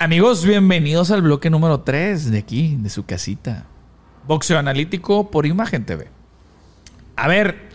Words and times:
Amigos, 0.00 0.44
bienvenidos 0.44 1.10
al 1.10 1.22
bloque 1.22 1.50
número 1.50 1.80
3 1.80 2.30
de 2.30 2.38
aquí, 2.38 2.76
de 2.78 2.88
su 2.88 3.04
casita. 3.04 3.66
Boxeo 4.28 4.56
analítico 4.56 5.28
por 5.28 5.44
Imagen 5.44 5.84
TV. 5.84 6.06
A 7.16 7.26
ver, 7.26 7.68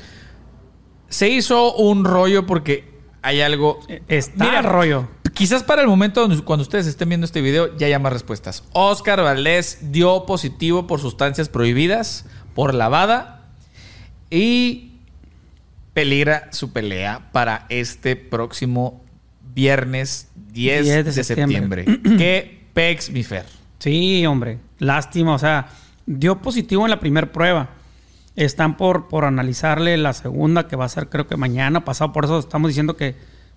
se 1.10 1.28
hizo 1.28 1.76
un 1.76 2.06
rollo 2.06 2.46
porque 2.46 2.94
hay 3.22 3.42
algo. 3.42 3.82
Está 4.08 4.46
Mira, 4.46 4.62
rollo. 4.62 5.10
Quizás 5.34 5.64
para 5.64 5.82
el 5.82 5.90
momento 5.90 6.26
cuando 6.46 6.62
ustedes 6.62 6.88
estén 6.88 7.10
viendo 7.10 7.26
este 7.26 7.42
video 7.42 7.76
ya 7.76 7.88
haya 7.88 8.00
más 8.00 8.14
respuestas. 8.14 8.64
Oscar 8.72 9.22
Valdés 9.22 9.92
dio 9.92 10.26
positivo 10.26 10.88
por 10.88 11.02
sustancias 11.02 11.50
prohibidas, 11.50 12.26
por 12.56 12.74
lavada 12.74 13.50
y 14.30 15.02
peligra 15.94 16.48
su 16.54 16.72
pelea 16.72 17.34
para 17.34 17.66
este 17.68 18.16
próximo 18.16 19.04
viernes 19.54 20.28
10, 20.52 20.84
10 20.86 20.96
de, 20.96 21.04
de 21.04 21.24
septiembre. 21.24 21.86
septiembre. 21.86 22.18
¿Qué 22.18 22.66
pex, 22.74 23.10
mi 23.12 23.24
Fer? 23.24 23.46
Sí, 23.80 24.26
hombre. 24.26 24.60
Lástima. 24.80 25.34
O 25.36 25.40
sea, 25.40 25.68
dio 26.06 26.42
positivo 26.42 26.86
en 26.86 26.92
la 26.92 27.00
primera 27.00 27.32
prueba. 27.32 27.70
Están 28.36 28.78
por, 28.78 29.08
por 29.10 29.26
analizarle 29.26 29.96
la 29.98 30.14
segunda, 30.14 30.68
que 30.68 30.76
va 30.76 30.86
a 30.86 30.90
ser 30.90 31.08
creo 31.10 31.28
que 31.28 31.38
mañana 31.38 31.86
pasado. 31.86 32.12
Por 32.14 32.26
eso 32.26 32.40
estamos 32.40 32.70
diciendo 32.70 32.98
que 32.98 33.16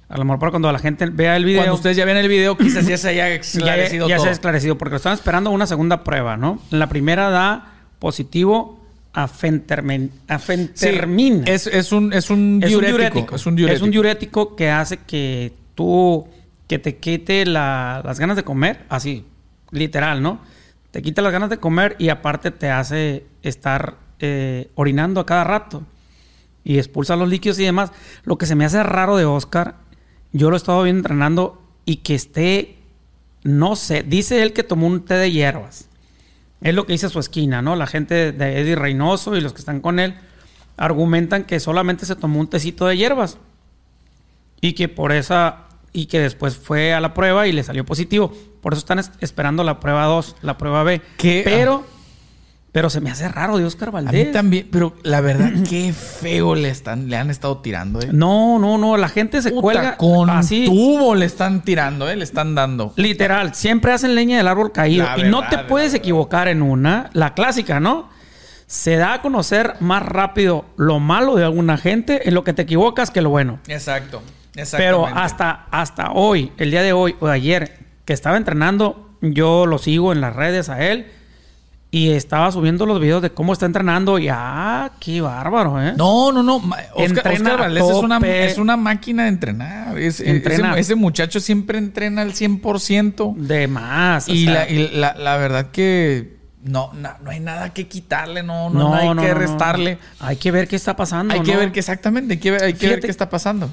a 0.08 0.18
lo 0.18 0.24
mejor 0.24 0.38
para 0.38 0.50
cuando 0.50 0.70
la 0.70 0.78
gente 0.78 1.06
vea 1.06 1.36
el 1.36 1.44
video. 1.44 1.60
Cuando 1.60 1.74
ustedes 1.76 1.96
ya 1.96 2.04
vean 2.04 2.18
el 2.18 2.28
video, 2.28 2.56
quizás 2.58 2.86
ya 2.86 2.96
se 2.98 3.08
haya 3.08 3.28
ya, 3.28 3.34
esclarecido 3.36 4.08
ya 4.08 4.16
se 4.16 4.20
todo. 4.20 4.28
ha 4.28 4.32
esclarecido, 4.32 4.76
porque 4.78 4.96
están 4.96 5.14
esperando 5.14 5.50
una 5.50 5.66
segunda 5.66 6.04
prueba, 6.04 6.36
¿no? 6.36 6.60
La 6.70 6.88
primera 6.88 7.30
da 7.30 7.72
positivo 7.98 8.84
a 9.14 9.28
fentermin, 9.28 10.10
a 10.28 10.38
Sí, 10.38 10.44
fentermina. 10.46 11.44
es, 11.46 11.66
es 11.66 11.90
un, 11.92 12.12
es 12.12 12.28
un 12.28 12.60
Es 12.62 12.74
un 12.74 12.80
diurético. 12.82 12.96
diurético. 12.98 13.34
Es 13.36 13.46
un 13.46 13.56
diurético. 13.56 13.76
Es 13.76 13.82
un 13.82 13.90
diurético 13.90 14.56
que 14.56 14.68
hace 14.70 14.98
que 14.98 15.54
tú, 15.76 16.26
que 16.66 16.80
te 16.80 16.96
quite 16.96 17.46
la- 17.46 18.02
las 18.04 18.18
ganas 18.18 18.34
de 18.36 18.42
comer, 18.42 18.84
así, 18.88 19.24
literal, 19.70 20.20
¿no? 20.22 20.40
Te 20.90 21.02
quita 21.02 21.22
las 21.22 21.30
ganas 21.32 21.50
de 21.50 21.58
comer 21.58 21.94
y 22.00 22.08
aparte 22.08 22.50
te 22.50 22.70
hace 22.70 23.24
estar 23.42 23.98
eh, 24.18 24.70
orinando 24.74 25.20
a 25.20 25.26
cada 25.26 25.44
rato 25.44 25.82
y 26.64 26.78
expulsa 26.78 27.14
los 27.16 27.28
líquidos 27.28 27.58
y 27.60 27.64
demás. 27.64 27.92
Lo 28.24 28.38
que 28.38 28.46
se 28.46 28.54
me 28.56 28.64
hace 28.64 28.82
raro 28.82 29.16
de 29.16 29.26
Oscar, 29.26 29.76
yo 30.32 30.48
lo 30.50 30.56
he 30.56 30.58
estado 30.58 30.82
viendo 30.82 31.00
entrenando 31.00 31.62
y 31.84 31.96
que 31.96 32.14
esté, 32.14 32.78
no 33.44 33.76
sé, 33.76 34.02
dice 34.02 34.42
él 34.42 34.52
que 34.54 34.62
tomó 34.62 34.86
un 34.86 35.04
té 35.04 35.14
de 35.14 35.30
hierbas. 35.30 35.88
Es 36.62 36.74
lo 36.74 36.86
que 36.86 36.94
dice 36.94 37.10
su 37.10 37.20
esquina, 37.20 37.60
¿no? 37.60 37.76
La 37.76 37.86
gente 37.86 38.32
de 38.32 38.60
Eddie 38.60 38.74
Reynoso 38.74 39.36
y 39.36 39.42
los 39.42 39.52
que 39.52 39.58
están 39.60 39.80
con 39.80 40.00
él 40.00 40.14
argumentan 40.78 41.44
que 41.44 41.60
solamente 41.60 42.06
se 42.06 42.16
tomó 42.16 42.40
un 42.40 42.48
tecito 42.48 42.86
de 42.86 42.96
hierbas 42.96 43.38
y 44.62 44.72
que 44.72 44.88
por 44.88 45.12
esa 45.12 45.65
y 45.96 46.06
que 46.06 46.20
después 46.20 46.56
fue 46.56 46.92
a 46.94 47.00
la 47.00 47.14
prueba 47.14 47.46
y 47.46 47.52
le 47.52 47.62
salió 47.62 47.84
positivo. 47.84 48.32
Por 48.60 48.72
eso 48.74 48.80
están 48.80 48.98
es- 48.98 49.10
esperando 49.20 49.64
la 49.64 49.80
prueba 49.80 50.04
2, 50.04 50.36
la 50.42 50.58
prueba 50.58 50.82
B. 50.82 51.00
¿Qué? 51.16 51.42
Pero 51.44 51.84
pero 52.72 52.90
se 52.90 53.00
me 53.00 53.10
hace 53.10 53.26
raro 53.26 53.56
de 53.56 53.64
Oscar 53.64 53.88
A 53.88 53.92
Valdés. 53.92 54.26
mí 54.26 54.32
también, 54.34 54.68
pero 54.70 54.94
la 55.02 55.22
verdad, 55.22 55.50
qué 55.70 55.94
feo 55.94 56.54
le 56.54 56.68
están, 56.68 57.08
le 57.08 57.16
han 57.16 57.30
estado 57.30 57.56
tirando, 57.62 58.02
eh. 58.02 58.08
No, 58.12 58.58
no, 58.58 58.76
no, 58.76 58.98
la 58.98 59.08
gente 59.08 59.40
se 59.40 59.48
Puta, 59.48 59.62
cuelga 59.62 59.96
con 59.96 60.28
así. 60.28 60.66
tubo 60.66 61.14
le 61.14 61.24
están 61.24 61.62
tirando, 61.62 62.06
eh, 62.10 62.16
le 62.16 62.24
están 62.24 62.54
dando. 62.54 62.92
Literal, 62.96 63.54
siempre 63.54 63.92
hacen 63.92 64.14
leña 64.14 64.36
del 64.36 64.46
árbol 64.48 64.72
caído. 64.72 65.06
Y 65.16 65.22
no 65.22 65.48
te 65.48 65.56
puedes 65.60 65.94
equivocar 65.94 66.48
en 66.48 66.60
una. 66.60 67.08
La 67.14 67.32
clásica, 67.32 67.80
¿no? 67.80 68.10
Se 68.66 68.96
da 68.96 69.14
a 69.14 69.22
conocer 69.22 69.74
más 69.80 70.02
rápido 70.04 70.66
lo 70.76 70.98
malo 71.00 71.36
de 71.36 71.44
alguna 71.44 71.78
gente 71.78 72.28
en 72.28 72.34
lo 72.34 72.44
que 72.44 72.52
te 72.52 72.60
equivocas 72.62 73.10
que 73.10 73.22
lo 73.22 73.30
bueno. 73.30 73.58
Exacto, 73.68 74.20
Pero 74.76 75.06
hasta, 75.06 75.66
hasta 75.70 76.12
hoy, 76.12 76.52
el 76.58 76.70
día 76.70 76.82
de 76.82 76.92
hoy 76.92 77.14
o 77.20 77.28
ayer, 77.28 77.78
que 78.04 78.12
estaba 78.12 78.36
entrenando, 78.36 79.10
yo 79.20 79.66
lo 79.66 79.78
sigo 79.78 80.12
en 80.12 80.20
las 80.20 80.34
redes 80.34 80.68
a 80.68 80.82
él. 80.82 81.12
Y 81.92 82.10
estaba 82.10 82.50
subiendo 82.52 82.84
los 82.84 83.00
videos 83.00 83.22
de 83.22 83.30
cómo 83.30 83.52
está 83.52 83.64
entrenando. 83.64 84.18
Y 84.18 84.28
ah, 84.30 84.90
qué 85.00 85.20
bárbaro, 85.20 85.80
¿eh? 85.80 85.94
No, 85.96 86.30
no, 86.32 86.42
no. 86.42 86.56
Oscar, 86.56 86.96
Entrena 86.98 87.32
Oscar 87.50 87.58
Valdés 87.60 87.84
es 87.84 87.96
una, 87.96 88.16
tope. 88.18 88.46
es 88.46 88.58
una 88.58 88.76
máquina 88.76 89.22
de 89.22 89.28
entrenar. 89.30 89.96
Es- 89.98 90.20
Entrena. 90.20 90.72
Ese, 90.72 90.80
ese 90.80 90.94
muchacho 90.96 91.40
siempre 91.40 91.78
entrena 91.78 92.22
al 92.22 92.32
100%. 92.34 93.34
De 93.36 93.68
más. 93.68 94.28
Y, 94.28 94.46
la, 94.46 94.68
y 94.68 94.88
la, 94.88 95.14
la 95.14 95.36
verdad 95.36 95.70
que 95.70 96.36
no, 96.64 96.92
na- 96.92 97.18
no 97.22 97.30
hay 97.30 97.40
nada 97.40 97.72
que 97.72 97.86
quitarle, 97.86 98.42
no, 98.42 98.68
no, 98.68 98.78
no, 98.90 98.94
hay 98.94 99.08
no, 99.14 99.22
que 99.22 99.28
no, 99.28 99.34
no. 99.34 99.40
restarle. 99.40 99.98
Hay 100.18 100.36
que 100.36 100.50
ver 100.50 100.66
qué 100.68 100.76
está 100.76 100.96
pasando. 100.96 101.32
Hay 101.32 101.40
que 101.40 101.52
¿no? 101.54 101.60
ver 101.60 101.72
que 101.72 101.78
exactamente, 101.80 102.34
hay 102.34 102.40
que 102.40 102.50
ver, 102.50 102.62
hay 102.64 102.74
que 102.74 102.88
ver 102.88 102.96
Fíjate- 102.96 103.06
qué 103.06 103.10
está 103.12 103.30
pasando. 103.30 103.70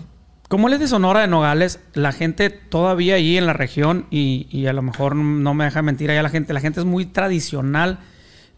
Como 0.54 0.68
él 0.68 0.76
es 0.76 0.82
de 0.82 0.88
Sonora 0.88 1.22
de 1.22 1.28
Nogales, 1.28 1.80
la 1.96 2.12
gente 2.12 2.52
todavía 2.52 3.16
allí 3.16 3.40
en 3.40 3.48
la 3.48 3.54
región, 3.54 4.06
y, 4.12 4.46
y 4.52 4.68
a 4.68 4.74
lo 4.74 4.84
mejor 4.84 5.16
no 5.16 5.56
me 5.56 5.64
deja 5.64 5.82
mentir 5.82 6.12
allá 6.12 6.22
la 6.22 6.30
gente, 6.30 6.54
la 6.54 6.60
gente 6.60 6.80
es 6.80 6.86
muy 6.86 7.08
tradicional 7.08 7.98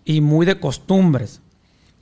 y 0.04 0.20
muy 0.20 0.46
de 0.46 0.60
costumbres. 0.60 1.42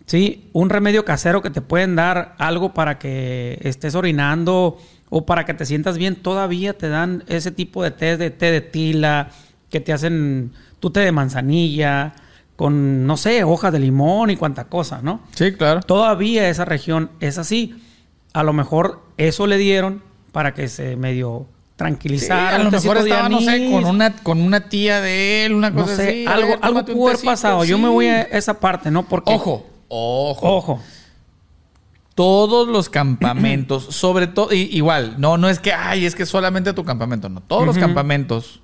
¿Sí? 0.07 0.49
Un 0.51 0.71
remedio 0.71 1.05
casero 1.05 1.43
que 1.43 1.51
te 1.51 1.61
pueden 1.61 1.95
dar 1.95 2.33
algo 2.39 2.73
para 2.73 2.97
que 2.97 3.59
estés 3.61 3.93
orinando 3.93 4.79
o 5.11 5.27
para 5.27 5.45
que 5.45 5.53
te 5.53 5.63
sientas 5.63 5.99
bien, 5.99 6.15
todavía 6.15 6.75
te 6.75 6.89
dan 6.89 7.23
ese 7.27 7.51
tipo 7.51 7.83
de 7.83 7.91
té, 7.91 8.17
de 8.17 8.31
té 8.31 8.49
de 8.49 8.61
tila, 8.61 9.29
que 9.69 9.79
te 9.79 9.93
hacen 9.93 10.53
tu 10.79 10.89
té 10.89 11.01
de 11.01 11.11
manzanilla, 11.11 12.15
con, 12.55 13.05
no 13.05 13.15
sé, 13.15 13.43
hojas 13.43 13.71
de 13.71 13.77
limón 13.77 14.31
y 14.31 14.37
cuanta 14.37 14.63
cosa, 14.63 15.01
¿no? 15.03 15.21
Sí, 15.35 15.51
claro. 15.51 15.81
Todavía 15.81 16.49
esa 16.49 16.65
región 16.65 17.11
es 17.19 17.37
así. 17.37 17.75
A 18.33 18.43
lo 18.43 18.53
mejor 18.53 19.01
eso 19.17 19.47
le 19.47 19.57
dieron 19.57 20.01
para 20.31 20.53
que 20.53 20.67
se 20.67 20.95
medio 20.95 21.47
Sí, 21.73 21.77
tranquilizara. 21.77 22.55
a 22.55 22.59
lo 22.59 22.71
mejor 22.71 22.97
estaba, 22.97 23.29
no 23.29 23.41
sé, 23.41 23.69
con 23.71 23.85
una, 23.85 24.15
con 24.17 24.39
una 24.41 24.69
tía 24.69 25.01
de 25.01 25.45
él, 25.45 25.53
una 25.53 25.69
No 25.71 25.81
cosa 25.81 25.95
sé, 25.97 26.09
así. 26.09 26.25
Algo, 26.27 26.49
ver, 26.49 26.59
algo 26.61 26.85
pudo 26.85 27.07
haber 27.09 27.21
pasado. 27.23 27.65
Yo 27.65 27.77
sí. 27.77 27.81
me 27.81 27.89
voy 27.89 28.05
a 28.07 28.21
esa 28.21 28.59
parte, 28.59 28.91
¿no? 28.91 29.03
Porque. 29.03 29.33
Ojo, 29.33 29.65
ojo. 29.89 30.55
Ojo. 30.57 30.79
Todos 32.15 32.67
los 32.67 32.89
campamentos, 32.89 33.83
sobre 33.89 34.27
todo, 34.27 34.53
igual, 34.53 35.15
no, 35.17 35.37
no 35.37 35.49
es 35.49 35.59
que, 35.59 35.73
ay, 35.73 36.05
es 36.05 36.13
que 36.15 36.25
solamente 36.27 36.73
tu 36.73 36.85
campamento, 36.85 37.27
no. 37.27 37.41
Todos 37.41 37.65
los 37.65 37.77
campamentos 37.77 38.61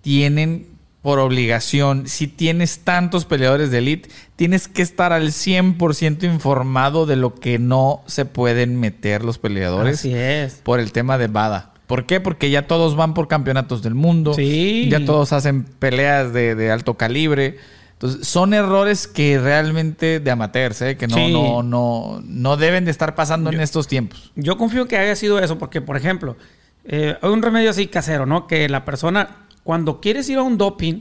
tienen 0.00 0.66
por 1.02 1.18
obligación, 1.18 2.06
si 2.08 2.26
tienes 2.26 2.80
tantos 2.80 3.24
peleadores 3.24 3.70
de 3.70 3.78
elite, 3.78 4.10
tienes 4.36 4.68
que 4.68 4.82
estar 4.82 5.12
al 5.12 5.28
100% 5.28 6.24
informado 6.24 7.06
de 7.06 7.16
lo 7.16 7.34
que 7.34 7.58
no 7.58 8.02
se 8.06 8.24
pueden 8.26 8.78
meter 8.78 9.24
los 9.24 9.38
peleadores 9.38 10.00
Así 10.00 10.12
es. 10.14 10.60
por 10.62 10.78
el 10.80 10.92
tema 10.92 11.16
de 11.16 11.28
Bada. 11.28 11.72
¿Por 11.86 12.06
qué? 12.06 12.20
Porque 12.20 12.50
ya 12.50 12.66
todos 12.66 12.94
van 12.96 13.14
por 13.14 13.26
campeonatos 13.28 13.82
del 13.82 13.94
mundo. 13.94 14.34
Sí. 14.34 14.88
Ya 14.90 15.04
todos 15.04 15.32
hacen 15.32 15.64
peleas 15.64 16.32
de, 16.32 16.54
de 16.54 16.70
alto 16.70 16.94
calibre. 16.94 17.56
Entonces, 17.94 18.28
son 18.28 18.54
errores 18.54 19.06
que 19.08 19.38
realmente 19.38 20.20
de 20.20 20.30
amateurs, 20.30 20.80
¿eh? 20.82 20.96
que 20.96 21.06
no, 21.08 21.16
Sí. 21.16 21.32
no, 21.32 21.62
no, 21.62 22.22
no 22.24 22.56
deben 22.56 22.84
de 22.84 22.90
estar 22.90 23.14
pasando 23.14 23.50
en 23.50 23.60
estos 23.60 23.88
tiempos. 23.88 24.30
Yo 24.36 24.56
confío 24.56 24.86
que 24.86 24.96
haya 24.98 25.16
sido 25.16 25.38
eso, 25.38 25.58
porque, 25.58 25.80
por 25.80 25.96
ejemplo, 25.96 26.36
eh, 26.84 27.16
hay 27.20 27.30
un 27.30 27.42
remedio 27.42 27.70
así 27.70 27.88
casero, 27.88 28.24
¿no? 28.24 28.46
Que 28.46 28.68
la 28.68 28.84
persona, 28.84 29.46
cuando 29.64 30.00
quieres 30.00 30.28
ir 30.28 30.38
a 30.38 30.42
un 30.42 30.56
doping, 30.58 31.00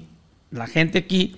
la 0.51 0.67
gente 0.67 0.99
aquí, 0.99 1.35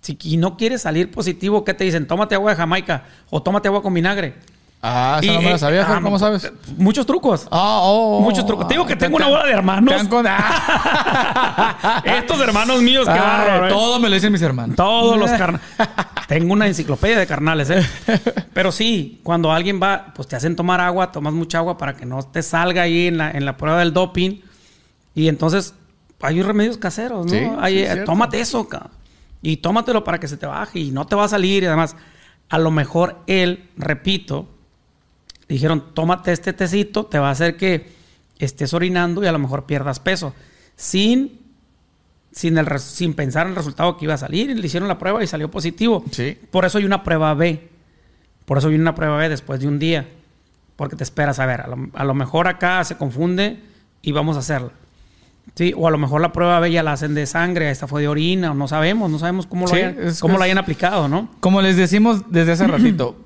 si 0.00 0.36
no 0.36 0.56
quieres 0.56 0.82
salir 0.82 1.10
positivo, 1.10 1.64
¿qué 1.64 1.74
te 1.74 1.84
dicen? 1.84 2.06
Tómate 2.06 2.34
agua 2.34 2.50
de 2.52 2.56
Jamaica 2.56 3.04
o 3.30 3.42
tómate 3.42 3.68
agua 3.68 3.82
con 3.82 3.92
vinagre. 3.94 4.34
Ah, 4.86 5.18
eso 5.22 5.32
Y, 5.32 5.34
no 5.36 5.40
me 5.40 5.48
eh, 5.48 5.52
lo 5.52 5.58
sabía, 5.58 5.86
ah, 5.88 6.00
¿cómo 6.02 6.18
sabes? 6.18 6.52
Muchos 6.76 7.06
trucos. 7.06 7.46
Ah, 7.50 7.78
oh, 7.80 8.18
oh, 8.18 8.20
Muchos 8.20 8.44
trucos. 8.44 8.68
Te 8.68 8.74
digo 8.74 8.84
que 8.86 8.96
te- 8.96 9.06
tengo 9.06 9.16
una 9.16 9.28
bola 9.28 9.46
de 9.46 9.52
hermanos. 9.52 10.04
con- 10.08 10.26
Ah. 10.28 12.02
Estos 12.04 12.38
hermanos 12.40 12.82
míos, 12.82 13.04
qué 13.06 13.12
Ah, 13.18 13.44
bárbaro, 13.46 13.66
¿eh? 13.66 13.70
Todo 13.70 13.98
me 13.98 14.08
lo 14.10 14.14
dicen 14.14 14.30
mis 14.32 14.42
hermanos. 14.42 14.76
Todos 14.76 15.16
los 15.18 15.30
carnales. 15.30 15.66
Tengo 16.28 16.52
una 16.52 16.66
enciclopedia 16.66 17.18
de 17.18 17.26
carnales, 17.26 17.70
¿eh? 17.70 17.82
Pero 18.52 18.72
sí, 18.72 19.20
cuando 19.22 19.52
alguien 19.52 19.80
va, 19.82 20.12
pues 20.14 20.28
te 20.28 20.36
hacen 20.36 20.54
tomar 20.56 20.80
agua, 20.82 21.12
tomas 21.12 21.32
mucha 21.32 21.58
agua 21.58 21.78
para 21.78 21.94
que 21.94 22.04
no 22.06 22.22
te 22.22 22.42
salga 22.42 22.82
ahí 22.82 23.06
en 23.06 23.16
la, 23.18 23.30
en 23.30 23.44
la 23.46 23.56
prueba 23.56 23.78
del 23.78 23.92
doping. 23.94 24.40
Y 25.14 25.28
entonces 25.28 25.74
hay 26.24 26.42
remedios 26.42 26.78
caseros, 26.78 27.26
¿no? 27.26 27.32
Sí, 27.32 27.50
Hay, 27.58 27.78
sí, 27.78 27.84
eh, 27.84 28.02
tómate 28.04 28.40
eso, 28.40 28.66
y 29.42 29.58
tómatelo 29.58 30.02
para 30.04 30.18
que 30.18 30.26
se 30.26 30.38
te 30.38 30.46
baje 30.46 30.78
y 30.78 30.90
no 30.90 31.06
te 31.06 31.14
va 31.14 31.24
a 31.24 31.28
salir 31.28 31.62
y 31.62 31.66
además. 31.66 31.96
A 32.48 32.58
lo 32.58 32.70
mejor 32.70 33.18
él, 33.26 33.68
repito, 33.76 34.48
dijeron, 35.48 35.92
tómate 35.94 36.32
este 36.32 36.52
tecito, 36.52 37.06
te 37.06 37.18
va 37.18 37.28
a 37.28 37.32
hacer 37.32 37.56
que 37.56 37.92
estés 38.38 38.72
orinando 38.74 39.22
y 39.22 39.26
a 39.26 39.32
lo 39.32 39.38
mejor 39.38 39.64
pierdas 39.64 40.00
peso. 40.00 40.34
Sin, 40.76 41.40
sin, 42.32 42.56
el, 42.58 42.78
sin 42.78 43.14
pensar 43.14 43.46
en 43.46 43.50
el 43.50 43.56
resultado 43.56 43.96
que 43.96 44.06
iba 44.06 44.14
a 44.14 44.18
salir. 44.18 44.48
Le 44.58 44.66
hicieron 44.66 44.88
la 44.88 44.98
prueba 44.98 45.22
y 45.22 45.26
salió 45.26 45.50
positivo. 45.50 46.04
Sí. 46.10 46.38
Por 46.50 46.64
eso 46.64 46.78
hay 46.78 46.84
una 46.84 47.02
prueba 47.02 47.34
B. 47.34 47.68
Por 48.44 48.58
eso 48.58 48.68
hay 48.68 48.74
una 48.76 48.94
prueba 48.94 49.18
B 49.18 49.28
después 49.28 49.60
de 49.60 49.68
un 49.68 49.78
día. 49.78 50.08
Porque 50.76 50.96
te 50.96 51.04
esperas 51.04 51.38
a 51.38 51.46
ver. 51.46 51.62
A 51.62 51.66
lo, 51.66 51.90
a 51.92 52.04
lo 52.04 52.14
mejor 52.14 52.48
acá 52.48 52.82
se 52.84 52.96
confunde 52.96 53.62
y 54.00 54.12
vamos 54.12 54.36
a 54.36 54.40
hacerla. 54.40 54.70
Sí, 55.54 55.72
o 55.76 55.86
a 55.86 55.90
lo 55.90 55.98
mejor 55.98 56.20
la 56.20 56.32
prueba 56.32 56.58
B 56.58 56.72
ya 56.72 56.82
la 56.82 56.92
hacen 56.92 57.14
de 57.14 57.26
sangre, 57.26 57.70
esta 57.70 57.86
fue 57.86 58.00
de 58.02 58.08
orina, 58.08 58.52
no 58.54 58.66
sabemos, 58.66 59.08
no 59.10 59.18
sabemos 59.20 59.46
cómo, 59.46 59.68
Sí, 59.68 59.76
lo, 59.76 59.78
hayan, 59.78 59.98
es- 60.08 60.20
cómo 60.20 60.34
es- 60.34 60.38
lo 60.38 60.44
hayan 60.44 60.58
aplicado, 60.58 61.06
¿no? 61.06 61.30
Como 61.40 61.62
les 61.62 61.76
decimos 61.76 62.22
desde 62.30 62.52
hace 62.52 62.66
ratito, 62.66 63.16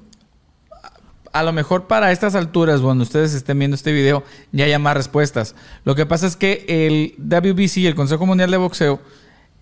a 1.32 1.42
lo 1.42 1.52
mejor 1.52 1.86
para 1.86 2.10
estas 2.12 2.34
alturas, 2.34 2.80
cuando 2.80 3.02
ustedes 3.02 3.34
estén 3.34 3.58
viendo 3.58 3.74
este 3.74 3.92
video, 3.92 4.24
ya 4.52 4.64
haya 4.64 4.78
más 4.78 4.94
respuestas. 4.96 5.54
Lo 5.84 5.94
que 5.94 6.06
pasa 6.06 6.26
es 6.26 6.36
que 6.36 6.64
el 6.68 7.14
WBC, 7.18 7.86
el 7.86 7.94
Consejo 7.94 8.26
Mundial 8.26 8.50
de 8.50 8.56
Boxeo, 8.56 9.00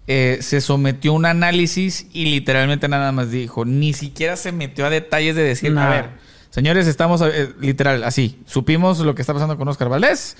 eh, 0.08 0.38
se 0.40 0.60
sometió 0.60 1.10
a 1.10 1.14
un 1.14 1.26
análisis 1.26 2.06
y 2.12 2.26
literalmente 2.26 2.86
nada 2.88 3.10
más 3.12 3.30
dijo, 3.30 3.64
ni 3.64 3.92
siquiera 3.92 4.36
se 4.36 4.52
metió 4.52 4.86
a 4.86 4.90
detalles 4.90 5.34
de 5.34 5.42
decir, 5.42 5.70
a 5.72 5.74
Nada. 5.74 5.90
ver, 5.90 6.10
señores, 6.50 6.86
estamos, 6.86 7.20
eh, 7.22 7.52
literal, 7.60 8.04
así, 8.04 8.40
supimos 8.46 9.00
lo 9.00 9.14
que 9.16 9.22
está 9.22 9.34
pasando 9.34 9.56
con 9.58 9.66
Oscar 9.68 9.88
Valdés. 9.88 10.36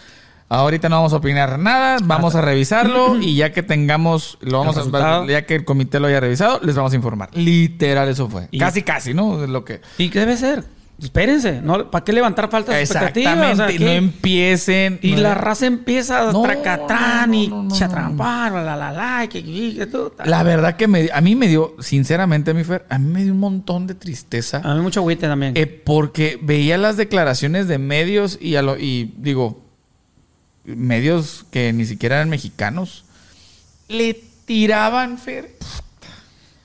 Ahorita 0.48 0.88
no 0.88 0.96
vamos 0.96 1.12
a 1.12 1.16
opinar 1.16 1.58
nada, 1.58 1.96
vamos 2.04 2.34
a 2.37 2.40
revisarlo 2.40 3.16
y 3.20 3.34
ya 3.37 3.52
que 3.52 3.62
tengamos, 3.64 4.38
lo 4.40 4.60
vamos 4.60 4.76
a, 4.78 5.26
ya 5.26 5.44
que 5.44 5.56
el 5.56 5.64
comité 5.64 5.98
lo 5.98 6.06
haya 6.06 6.20
revisado, 6.20 6.60
les 6.62 6.76
vamos 6.76 6.93
a 6.93 6.96
informar. 6.96 7.31
Literal, 7.34 8.08
eso 8.08 8.28
fue. 8.28 8.46
Y- 8.52 8.58
casi, 8.58 8.82
casi, 8.82 9.12
¿no? 9.12 9.46
Lo 9.46 9.64
que. 9.64 9.81
¿Y 9.98 10.08
qué 10.08 10.20
debe 10.20 10.37
ser? 10.37 10.64
Espérense, 11.02 11.60
¿no? 11.60 11.90
¿para 11.90 12.04
qué 12.06 12.12
levantar 12.14 12.48
faltas 12.48 12.75
de 12.75 12.81
expectativas? 12.81 13.34
Exactamente. 13.50 13.75
O 13.75 13.78
sea, 13.78 13.87
no 13.87 13.93
empiecen. 13.93 14.98
Y 15.02 15.12
no- 15.12 15.20
la 15.20 15.34
raza 15.34 15.66
empieza 15.66 16.28
a 16.28 16.32
No, 16.32 16.40
tracatrán 16.43 17.31
no, 17.32 17.37
y 17.37 17.69
chatrampar, 17.72 18.52
la 18.52 18.76
la 18.76 18.93
la, 18.93 19.25
y 19.25 19.28
que, 19.28 19.43
que 19.75 19.87
tú- 19.87 20.12
La 20.25 20.43
verdad 20.43 20.76
que 20.76 20.88
me, 20.88 21.10
a 21.12 21.20
mí 21.20 21.34
me 21.34 21.48
dio, 21.48 21.75
sinceramente, 21.81 22.54
mi 22.54 22.64
Fer, 22.64 22.87
a 22.88 22.98
mí 22.98 23.10
me 23.12 23.22
dio 23.25 23.32
un 23.34 23.40
montón 23.40 23.87
de 23.87 23.94
tristeza. 23.94 24.62
A 24.64 24.75
mí 24.75 24.81
mucho 24.81 25.00
agüite 25.00 25.26
también. 25.26 25.52
eh, 25.56 25.66
porque 25.66 26.38
veía 26.40 26.78
las 26.78 26.96
declaraciones 26.96 27.69
de 27.69 27.76
medios 27.78 28.38
y, 28.40 28.56
a 28.56 28.62
lo, 28.62 28.78
y 28.78 29.12
digo, 29.19 29.65
medios 30.66 31.46
que 31.50 31.72
ni 31.72 31.84
siquiera 31.86 32.16
eran 32.16 32.28
mexicanos, 32.28 33.04
le 33.88 34.20
tiraban, 34.44 35.18
Fer. 35.18 35.54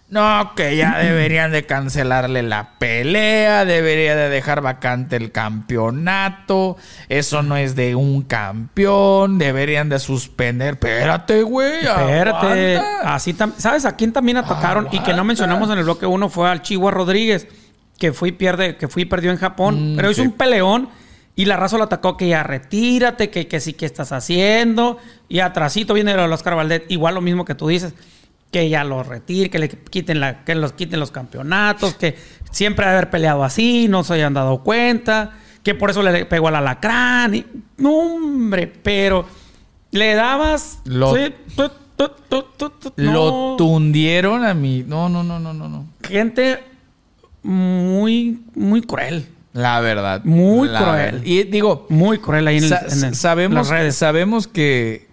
No, 0.10 0.52
que 0.56 0.76
ya 0.76 0.98
deberían 1.04 1.52
de 1.52 1.66
cancelarle 1.66 2.44
la 2.44 2.72
pelea, 2.80 3.64
debería 3.64 4.16
de 4.16 4.28
dejar 4.30 4.62
vacante 4.62 5.16
el 5.16 5.32
campeonato, 5.32 6.76
eso 7.08 7.44
no 7.44 7.56
es 7.56 7.76
de 7.76 7.96
un 7.96 8.22
campeón, 8.24 9.38
deberían 9.38 9.88
de 9.90 10.00
suspender. 10.00 10.74
Espérate, 10.74 11.44
güey. 11.44 11.86
Espérate, 11.86 12.78
aguanta. 12.78 13.14
así 13.16 13.36
¿sabes 13.58 13.86
a 13.86 13.96
quién 13.96 14.12
también 14.12 14.38
atacaron? 14.38 14.90
Y 14.92 15.00
que 15.00 15.14
no 15.14 15.24
mencionamos 15.24 15.70
en 15.70 15.78
el 15.78 15.84
bloque 15.86 16.06
uno 16.06 16.28
fue 16.30 16.50
al 16.50 16.62
Chihuahua 16.62 16.92
Rodríguez, 16.92 17.48
que 17.98 18.12
fue 18.12 18.30
y 18.30 18.32
pierde, 18.34 18.76
que 18.76 18.88
fue 18.90 19.04
y 19.04 19.06
perdió 19.06 19.32
en 19.32 19.38
Japón, 19.38 19.94
Mm, 19.94 19.96
pero 19.96 20.12
hizo 20.12 20.24
sí. 20.24 20.28
un 20.28 20.34
peleón 20.34 20.90
y 21.36 21.46
la 21.46 21.58
raza 21.58 21.78
lo 21.78 21.84
atacó 21.86 22.18
que 22.18 22.28
ya 22.28 22.44
retírate, 22.44 23.30
que, 23.30 23.48
que 23.48 23.60
sí 23.60 23.74
que 23.74 23.86
estás 23.86 24.12
haciendo, 24.12 24.98
y 25.30 25.40
atrasito 25.40 25.94
viene 25.94 26.12
el 26.12 26.32
Oscar 26.34 26.56
Valdez, 26.56 26.84
igual 26.90 27.16
lo 27.16 27.22
mismo 27.22 27.46
que 27.46 27.56
tú 27.56 27.68
dices, 27.68 27.94
que 28.52 28.68
ya 28.70 28.84
lo 28.84 29.02
retire, 29.04 29.50
que 29.50 29.60
le 29.60 29.70
quiten 29.70 30.20
la, 30.20 30.44
que 30.44 30.56
los 30.56 30.74
quiten 30.74 31.00
los 31.00 31.12
campeonatos, 31.12 31.94
que 31.96 32.18
siempre 32.52 32.86
haber 32.86 33.10
peleado 33.10 33.44
así, 33.46 33.88
no 33.88 34.04
se 34.04 34.16
hayan 34.16 34.34
dado 34.34 34.62
cuenta, 34.62 35.32
que 35.64 35.74
por 35.74 35.90
eso 35.90 36.04
le 36.04 36.26
pegó 36.26 36.50
al 36.50 36.58
alacrán, 36.58 37.34
y, 37.34 37.46
no 37.78 37.94
hombre, 37.96 38.68
pero 38.68 39.26
le 39.92 40.14
dabas 40.16 40.80
Lo- 40.86 41.16
sí, 41.16 41.34
tu, 41.56 41.72
Lo 42.98 43.12
no. 43.52 43.56
tundieron 43.58 44.44
a 44.44 44.54
mí. 44.54 44.84
No, 44.86 45.08
no, 45.08 45.24
no, 45.24 45.40
no, 45.40 45.54
no, 45.54 45.70
no. 45.70 45.86
gente 46.04 46.64
muy, 47.44 48.42
muy 48.56 48.82
cruel. 48.82 49.28
La 49.54 49.80
verdad. 49.82 50.22
Muy 50.24 50.68
La 50.70 50.80
cruel. 50.80 50.96
verdad. 51.12 51.22
Y 51.26 51.44
digo, 51.44 51.86
Muy 51.90 52.20
cruel 52.20 52.48
ahí 52.48 52.58
en, 52.58 52.64
el- 52.66 52.74
en 52.90 53.04
el- 53.06 53.16
sabemos, 53.16 53.56
las 53.56 53.70
redes. 53.70 53.96
sabemos 53.96 54.48
que 54.48 55.08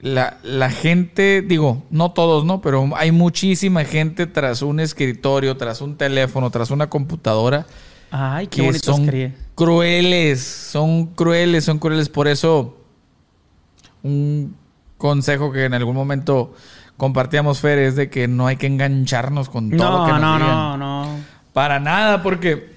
la, 0.00 0.38
la 0.42 0.68
gente, 0.70 1.42
digo, 1.42 1.84
no 1.90 2.10
todos, 2.10 2.44
¿no? 2.44 2.60
Pero 2.60 2.90
hay 2.96 3.12
muchísima 3.12 3.84
gente 3.84 4.26
tras 4.26 4.62
un 4.62 4.80
escritorio, 4.80 5.56
tras 5.56 5.80
un 5.80 5.96
teléfono, 5.96 6.50
tras 6.50 6.72
una 6.72 6.88
computadora 6.90 7.66
Ay, 8.10 8.48
qué 8.48 8.62
que 8.68 8.78
son 8.80 9.06
crueles, 9.54 10.40
son 10.42 11.06
crueles, 11.06 11.64
son 11.64 11.78
crueles. 11.78 12.08
Por 12.08 12.26
eso, 12.26 12.76
un 14.02 14.56
consejo 14.98 15.52
que 15.52 15.64
en 15.66 15.74
algún 15.74 15.94
momento 15.94 16.52
compartíamos, 16.96 17.60
Fer, 17.60 17.78
es 17.78 17.94
de 17.96 18.10
que 18.10 18.26
no 18.28 18.48
hay 18.48 18.56
que 18.56 18.66
engancharnos 18.66 19.48
con 19.48 19.70
todo 19.70 19.88
No, 19.90 19.98
lo 20.00 20.04
que 20.06 20.12
nos 20.12 20.20
no, 20.20 20.34
digan. 20.38 20.50
no, 20.50 20.76
no. 20.78 21.08
Para 21.52 21.78
nada, 21.80 22.22
porque 22.24 22.72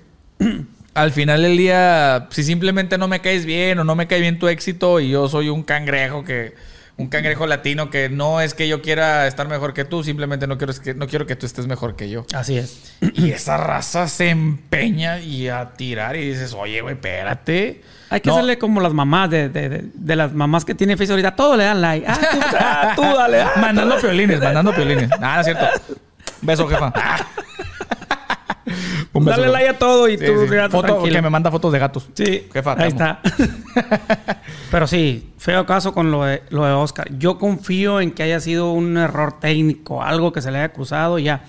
al 0.96 1.12
final 1.12 1.44
del 1.44 1.56
día, 1.58 2.28
si 2.32 2.44
simplemente 2.44 2.98
no 2.98 3.08
me 3.08 3.20
caes 3.22 3.46
bien 3.46 3.78
o 3.80 3.84
no 3.84 3.96
me 3.96 4.08
cae 4.08 4.20
bien 4.22 4.40
tu 4.40 4.48
éxito 4.48 5.00
y 5.00 5.10
yo 5.10 5.28
soy 5.30 5.50
un 5.50 5.62
cangrejo 5.64 6.24
que 6.24 6.56
un 6.98 7.10
cangrejo 7.10 7.46
latino 7.46 7.90
que 7.90 8.08
no 8.08 8.40
es 8.40 8.54
que 8.54 8.70
yo 8.70 8.82
quiera 8.82 9.28
estar 9.28 9.50
mejor 9.50 9.74
que 9.74 9.84
tú, 9.84 10.02
simplemente 10.06 10.48
no 10.48 10.58
quiero 10.58 10.72
es 10.72 10.80
que 10.80 10.94
no 10.94 11.08
quiero 11.08 11.28
que 11.28 11.36
tú 11.36 11.46
estés 11.46 11.68
mejor 11.68 11.98
que 11.98 12.10
yo. 12.10 12.26
Así 12.34 12.58
es. 12.58 12.96
Y 13.16 13.32
esa 13.32 13.58
raza 13.58 14.08
se 14.08 14.30
empeña 14.30 15.20
y 15.20 15.50
a 15.50 15.74
tirar 15.74 16.16
y 16.16 16.30
dices, 16.30 16.54
"Oye, 16.54 16.80
güey, 16.80 16.96
espérate." 16.96 17.82
Hay 18.10 18.22
que 18.22 18.30
No, 18.30 18.36
hacerle 18.36 18.58
como 18.58 18.80
las 18.80 18.94
mamás 18.94 19.30
de, 19.30 19.50
de, 19.50 19.68
de- 19.68 19.84
de 19.94 20.16
las 20.16 20.32
mamás 20.32 20.64
que 20.64 20.74
tienen 20.74 20.98
Facebook 20.98 21.16
ahorita. 21.16 21.36
Todo 21.36 21.58
le 21.58 21.66
dan 21.66 21.82
like. 21.82 22.06
Ah, 22.08 22.18
tú, 22.32 22.40
ah, 22.58 22.94
tú 22.96 23.02
dale. 23.02 23.42
ah, 23.42 23.52
mandando 23.60 23.98
piolines, 24.00 24.40
mandando 24.40 24.74
piolines. 24.74 25.10
Nada, 25.20 25.42
es 25.42 25.48
cierto. 25.48 25.66
Beso, 26.44 26.66
jefa. 26.66 26.94
Un 29.16 29.26
beso, 29.26 29.40
dale 29.42 29.52
like 29.54 29.70
a 29.70 29.78
todo 29.80 30.08
y 30.10 30.18
Sí, 30.18 30.26
tú 30.26 30.32
sí. 30.42 30.48
Foto 30.70 30.82
tranquilo. 30.88 31.16
que 31.16 31.22
me 31.22 31.30
manda 31.30 31.50
fotos 31.50 31.72
de 31.72 31.80
gatos. 31.80 32.10
Sí, 32.14 32.48
Jefa, 32.52 32.74
ahí 32.74 32.78
amo. 32.78 32.88
está. 32.88 33.22
Pero 34.72 34.88
sí, 34.88 35.30
feo 35.38 35.66
caso 35.66 35.94
con 35.94 36.12
lo 36.12 36.26
de, 36.26 36.44
lo 36.50 36.66
de 36.66 36.72
Oscar. 36.74 37.08
Yo 37.18 37.38
confío 37.38 38.02
en 38.02 38.12
que 38.12 38.24
haya 38.24 38.40
sido 38.40 38.72
un 38.74 38.98
error 38.98 39.40
técnico, 39.40 40.04
algo 40.04 40.32
que 40.34 40.42
se 40.42 40.52
le 40.52 40.58
haya 40.60 40.74
cruzado 40.74 41.18
ya. 41.20 41.44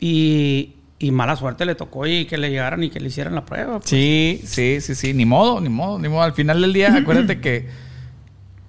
Y, 0.00 0.74
y 0.98 1.10
mala 1.10 1.36
suerte 1.36 1.64
le 1.64 1.74
tocó 1.74 2.06
y 2.06 2.26
que 2.26 2.36
le 2.36 2.50
llegaran 2.50 2.82
y 2.82 2.90
que 2.90 3.00
le 3.00 3.08
hicieran 3.08 3.34
la 3.34 3.44
prueba. 3.44 3.78
pues. 3.78 3.88
Sí, 3.88 4.42
sí, 4.44 4.80
sí, 4.80 4.94
sí. 4.94 5.14
Ni 5.14 5.24
modo, 5.24 5.60
ni 5.60 5.68
modo, 5.70 5.98
ni 5.98 6.08
modo. 6.08 6.22
Al 6.22 6.34
final 6.34 6.60
del 6.60 6.72
día, 6.72 6.94
acuérdate 6.94 7.40
que 7.40 7.68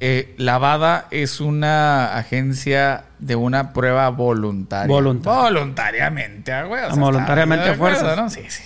eh, 0.08 0.36
la 0.38 0.60
VADA 0.60 1.08
es 1.10 1.40
una 1.40 2.16
agencia 2.16 3.06
de 3.18 3.36
una 3.36 3.74
prueba 3.74 4.08
voluntaria. 4.10 4.88
Voluntaria. 4.88 5.42
Voluntariamente, 5.42 6.54
ah, 6.54 6.64
güey. 6.66 6.84
o 6.84 6.92
sea, 6.92 7.00
Voluntariamente 7.02 7.72
¿estás 7.72 7.80
de 7.80 7.86
a 7.86 7.90
acuerdo, 7.98 8.22
¿no? 8.22 8.30
Sí, 8.30 8.42
sí. 8.50 8.62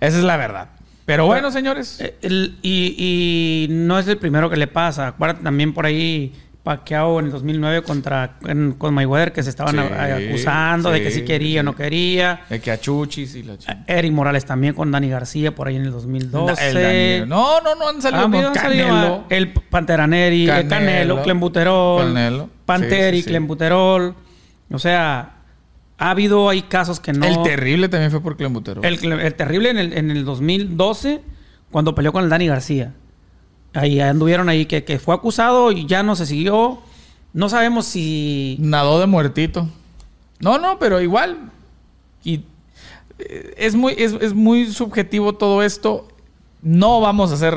Esa 0.00 0.16
es 0.18 0.24
la 0.24 0.36
verdad. 0.36 0.68
Pero 1.04 1.26
bueno, 1.26 1.50
señores. 1.50 2.00
Eh, 2.00 2.16
el- 2.22 2.58
y, 2.62 2.94
y 2.98 3.68
no 3.70 3.98
es 3.98 4.08
el 4.08 4.16
primero 4.18 4.48
que 4.50 4.56
le 4.56 4.66
pasa. 4.66 5.08
Acuérdate 5.08 5.44
también 5.44 5.72
por 5.74 5.84
ahí 5.86 6.34
Pacquiao 6.66 7.20
en 7.20 7.26
el 7.26 7.30
2009 7.30 7.82
contra, 7.82 8.38
en- 8.44 8.72
con 8.72 8.92
Mayweather 8.92 9.32
que 9.32 9.40
se 9.44 9.50
estaban 9.50 9.76
Sí, 9.76 9.80
a- 9.80 10.16
acusando 10.16 10.90
de 10.90 11.00
que 11.00 11.12
sí 11.12 11.24
quería 11.24 11.60
o 11.60 11.62
no 11.62 11.76
quería. 11.76 12.40
De 12.50 12.60
que 12.60 12.72
a 12.72 12.80
Chuchis 12.80 13.36
y 13.36 13.44
la 13.44 13.56
chingada. 13.56 13.84
Eric 13.86 14.12
Morales 14.12 14.44
también 14.44 14.74
con 14.74 14.90
Dani 14.90 15.08
García 15.08 15.54
por 15.54 15.68
ahí 15.68 15.76
en 15.76 15.82
el 15.82 15.92
2012. 15.92 16.68
El 16.70 16.74
Daniel. 16.74 17.28
No, 17.28 17.60
no, 17.60 17.76
no 17.76 17.88
han 17.88 18.02
salido. 18.02 18.18
Ah, 18.18 18.22
con 18.24 18.30
mira, 18.32 18.48
han 18.48 18.54
salido, 18.56 18.86
Canelo. 18.88 19.14
ah, 19.22 19.26
el 19.28 19.52
Panteraneri, 19.52 20.42
el 20.42 20.48
Canelo. 20.48 20.68
Canelo, 20.68 21.22
Clembuterol, 21.22 22.02
Canelo. 22.08 22.50
Panteri. 22.64 23.22
Clembuterol. 23.22 24.14
O 24.72 24.78
sea, 24.80 25.34
ha 25.98 26.10
habido 26.10 26.48
ahí 26.48 26.62
casos 26.62 26.98
que 26.98 27.12
no. 27.12 27.26
El 27.26 27.42
terrible 27.44 27.88
también 27.88 28.10
fue 28.10 28.20
por 28.20 28.36
Clembutero. 28.36 28.82
El, 28.82 29.00
cle- 29.00 29.20
el 29.24 29.34
terrible 29.36 29.70
en 29.70 29.78
el, 29.78 29.92
en 29.92 30.10
el 30.10 30.24
2012, 30.24 31.20
cuando 31.70 31.94
peleó 31.94 32.12
con 32.12 32.24
el 32.24 32.28
Dani 32.30 32.48
García. 32.48 32.92
Ahí 33.76 34.00
anduvieron 34.00 34.48
ahí, 34.48 34.66
que, 34.66 34.84
que 34.84 34.98
fue 34.98 35.14
acusado 35.14 35.70
y 35.72 35.86
ya 35.86 36.02
no 36.02 36.16
se 36.16 36.26
siguió. 36.26 36.80
No 37.32 37.48
sabemos 37.48 37.86
si. 37.86 38.56
Nadó 38.60 38.98
de 39.00 39.06
muertito. 39.06 39.68
No, 40.40 40.58
no, 40.58 40.78
pero 40.78 41.00
igual. 41.00 41.50
Y 42.24 42.44
eh, 43.18 43.54
es 43.58 43.74
muy, 43.74 43.94
es, 43.98 44.12
es 44.20 44.32
muy 44.34 44.70
subjetivo 44.72 45.34
todo 45.34 45.62
esto. 45.62 46.08
No 46.62 47.00
vamos 47.00 47.30
a 47.30 47.34
hacer 47.34 47.54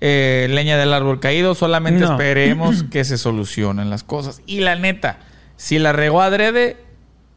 eh, 0.00 0.46
leña 0.50 0.76
del 0.76 0.92
árbol 0.92 1.20
caído. 1.20 1.54
Solamente 1.54 2.00
No. 2.04 2.12
esperemos 2.12 2.82
que 2.90 3.04
se 3.04 3.16
solucionen 3.18 3.88
las 3.90 4.04
cosas. 4.04 4.42
Y 4.46 4.60
la 4.60 4.76
neta, 4.76 5.18
si 5.56 5.78
la 5.78 5.92
regó 5.92 6.20
adrede, 6.20 6.76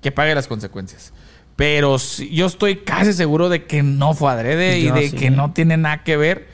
que 0.01 0.11
pague 0.11 0.35
las 0.35 0.47
consecuencias. 0.47 1.13
Pero 1.55 1.99
si- 1.99 2.29
yo 2.31 2.47
estoy 2.47 2.77
casi 2.77 3.13
seguro 3.13 3.47
de 3.47 3.63
que 3.65 3.81
no 3.81 4.13
fue 4.13 4.31
adrede 4.31 4.79
y 4.79 4.91
de 4.91 5.09
sí. 5.09 5.15
que 5.15 5.29
no 5.29 5.53
tiene 5.53 5.77
nada 5.77 6.03
que 6.03 6.17
ver. 6.17 6.53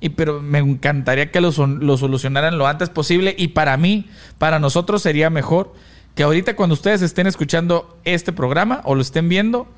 Y 0.00 0.10
pero 0.10 0.40
me 0.40 0.58
encantaría 0.58 1.30
que 1.30 1.40
lo, 1.40 1.50
lo 1.66 1.96
solucionaran 1.98 2.56
lo 2.56 2.66
antes 2.66 2.88
posible. 2.88 3.34
Y 3.38 3.48
para 3.48 3.76
mí, 3.76 4.08
para 4.38 4.58
nosotros 4.58 5.02
sería 5.02 5.28
mejor 5.30 5.74
que 6.14 6.22
ahorita 6.22 6.56
cuando 6.56 6.72
ustedes 6.74 7.02
estén 7.02 7.26
escuchando 7.26 7.98
este 8.04 8.32
programa 8.32 8.80
o 8.84 8.94
lo 8.94 9.02
estén 9.02 9.28
viendo, 9.28 9.68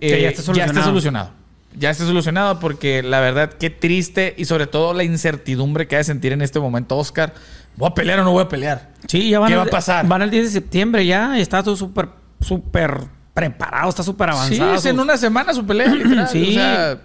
eh, 0.00 0.20
ya 0.22 0.28
esté 0.28 0.52
ya 0.54 0.64
esté 0.66 0.82
solucionado. 0.82 1.30
Ya 1.78 1.90
esté 1.90 2.04
solucionado 2.04 2.60
porque 2.60 3.02
la 3.02 3.20
verdad 3.20 3.52
qué 3.52 3.68
triste 3.70 4.34
y 4.38 4.44
sobre 4.46 4.66
todo 4.66 4.94
la 4.94 5.04
incertidumbre 5.04 5.86
que 5.86 5.96
hay 5.96 6.00
de 6.00 6.04
sentir 6.04 6.32
en 6.32 6.42
este 6.42 6.60
momento 6.60 6.96
Oscar. 6.96 7.34
¿Voy 7.76 7.88
a 7.90 7.94
pelear 7.94 8.20
o 8.20 8.24
no 8.24 8.32
voy 8.32 8.42
a 8.42 8.48
pelear? 8.48 8.90
Sí, 9.06 9.30
ya 9.30 9.38
van 9.38 9.48
¿Qué 9.48 9.54
al- 9.54 9.60
va 9.60 9.64
a 9.64 9.70
pasar? 9.70 10.06
Van 10.06 10.22
el 10.22 10.30
10 10.30 10.44
de 10.46 10.50
septiembre 10.50 11.06
ya 11.06 11.38
y 11.38 11.40
está 11.42 11.62
todo 11.62 11.76
súper, 11.76 12.08
súper 12.40 12.98
preparado, 13.34 13.88
está 13.90 14.02
súper 14.02 14.30
Sí, 14.30 14.36
avanzado. 14.36 14.74
es 14.74 14.84
en 14.86 14.98
una 14.98 15.16
semana 15.16 15.52
su 15.54 15.64
pelea. 15.64 15.86
literal. 15.88 16.28
Sí. 16.32 16.48
O 16.50 16.52
sea, 16.52 17.00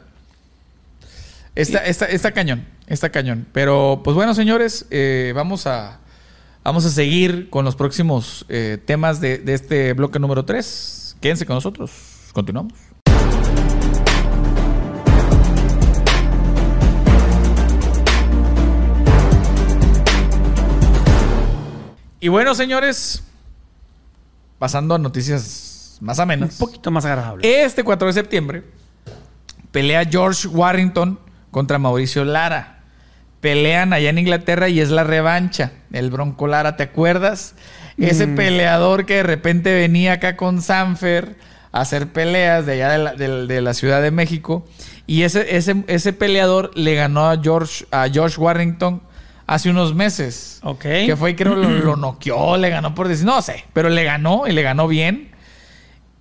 está, 1.56 1.80
está, 1.86 2.06
está 2.06 2.32
cañón. 2.32 2.66
Está 2.88 3.10
cañón. 3.12 3.48
Pero, 3.54 4.02
pues 4.04 4.16
bueno, 4.16 4.34
señores, 4.34 4.86
eh, 4.92 5.34
vamos 5.36 5.68
a. 5.68 6.00
Vamos 6.64 6.86
a 6.86 6.90
seguir 6.90 7.50
con 7.50 7.66
los 7.66 7.76
próximos 7.76 8.46
eh, 8.48 8.78
temas 8.86 9.20
de, 9.20 9.38
de 9.38 9.54
este 9.54 9.92
bloque 9.92 10.18
número 10.18 10.46
3. 10.46 11.18
Quédense 11.20 11.46
con 11.46 11.56
nosotros. 11.56 11.92
Continuamos. 12.32 12.74
Y 22.22 22.30
bueno, 22.30 22.56
señores, 22.56 23.22
pasando 24.58 24.96
a 24.96 24.98
noticias 24.98 25.98
más 26.00 26.18
un 26.20 26.24
amenas. 26.24 26.56
poquito 26.56 26.90
más 26.92 27.04
agradable. 27.04 27.64
Este 27.66 27.84
4 27.84 28.08
de 28.08 28.14
septiembre 28.14 28.64
pelea 29.74 30.06
George 30.06 30.48
Warrington 30.48 31.20
contra 31.54 31.78
Mauricio 31.80 32.26
Lara. 32.26 32.80
Pelean 33.40 33.94
allá 33.94 34.10
en 34.10 34.18
Inglaterra 34.18 34.68
y 34.68 34.82
es 34.82 34.90
la 34.90 35.04
revancha. 35.06 35.72
El 35.94 36.10
Bronco 36.12 36.48
Lara, 36.48 36.76
¿te 36.76 36.84
acuerdas? 36.84 37.56
Ese 37.98 38.28
Mm. 38.28 38.36
peleador 38.36 39.06
que 39.06 39.16
de 39.18 39.24
repente 39.24 39.74
venía 39.74 40.14
acá 40.14 40.36
con 40.36 40.62
Sanfer 40.62 41.36
a 41.72 41.82
hacer 41.82 42.08
peleas 42.08 42.66
de 42.66 42.74
allá 42.74 42.90
de 42.92 42.98
la, 42.98 43.14
de- 43.14 43.48
de 43.48 43.62
la 43.62 43.74
Ciudad 43.74 44.02
de 44.02 44.12
México. 44.12 44.66
Y 45.08 45.24
ese, 45.24 45.56
ese, 45.58 45.84
ese 45.88 46.14
peleador 46.14 46.72
le 46.78 46.96
ganó 46.96 47.30
a 47.30 47.38
George, 47.42 47.86
a 47.92 48.08
George 48.10 48.40
Warrington 48.40 49.02
hace 49.48 49.70
unos 49.70 49.94
meses. 49.94 50.60
Ok. 50.64 50.82
Que 50.82 51.16
fue, 51.18 51.36
creo, 51.36 51.56
lo, 51.56 51.70
lo 51.70 51.96
noqueó, 51.98 52.56
le 52.58 52.70
ganó 52.70 52.96
por 52.96 53.08
decir, 53.10 53.26
no 53.26 53.42
sé, 53.42 53.66
pero 53.74 53.90
le 53.90 54.04
ganó 54.06 54.48
y 54.48 54.54
le 54.54 54.62
ganó 54.64 54.88
bien. 54.88 55.32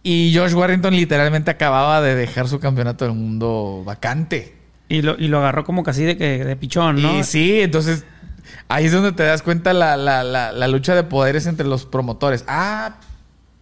Y 0.02 0.34
Josh 0.36 0.54
Warrington 0.54 0.96
literalmente 0.96 1.52
acababa 1.52 2.00
de 2.02 2.16
dejar 2.16 2.48
su 2.48 2.58
campeonato 2.58 3.04
del 3.04 3.14
mundo 3.14 3.82
vacante. 3.86 4.56
Y 4.92 5.02
lo, 5.02 5.16
y 5.18 5.28
lo 5.28 5.38
agarró 5.38 5.64
como 5.64 5.82
casi 5.82 6.04
de, 6.04 6.16
que, 6.16 6.44
de 6.44 6.56
pichón, 6.56 7.00
¿no? 7.00 7.18
Y 7.18 7.24
sí, 7.24 7.60
entonces 7.62 8.04
ahí 8.68 8.86
es 8.86 8.92
donde 8.92 9.12
te 9.12 9.22
das 9.22 9.42
cuenta 9.42 9.72
la, 9.72 9.96
la- 9.96 10.22
la- 10.22 10.52
la 10.52 10.68
lucha 10.68 10.94
de 10.94 11.02
poderes 11.02 11.46
entre 11.46 11.66
los 11.66 11.86
promotores. 11.86 12.44
Ah, 12.46 12.96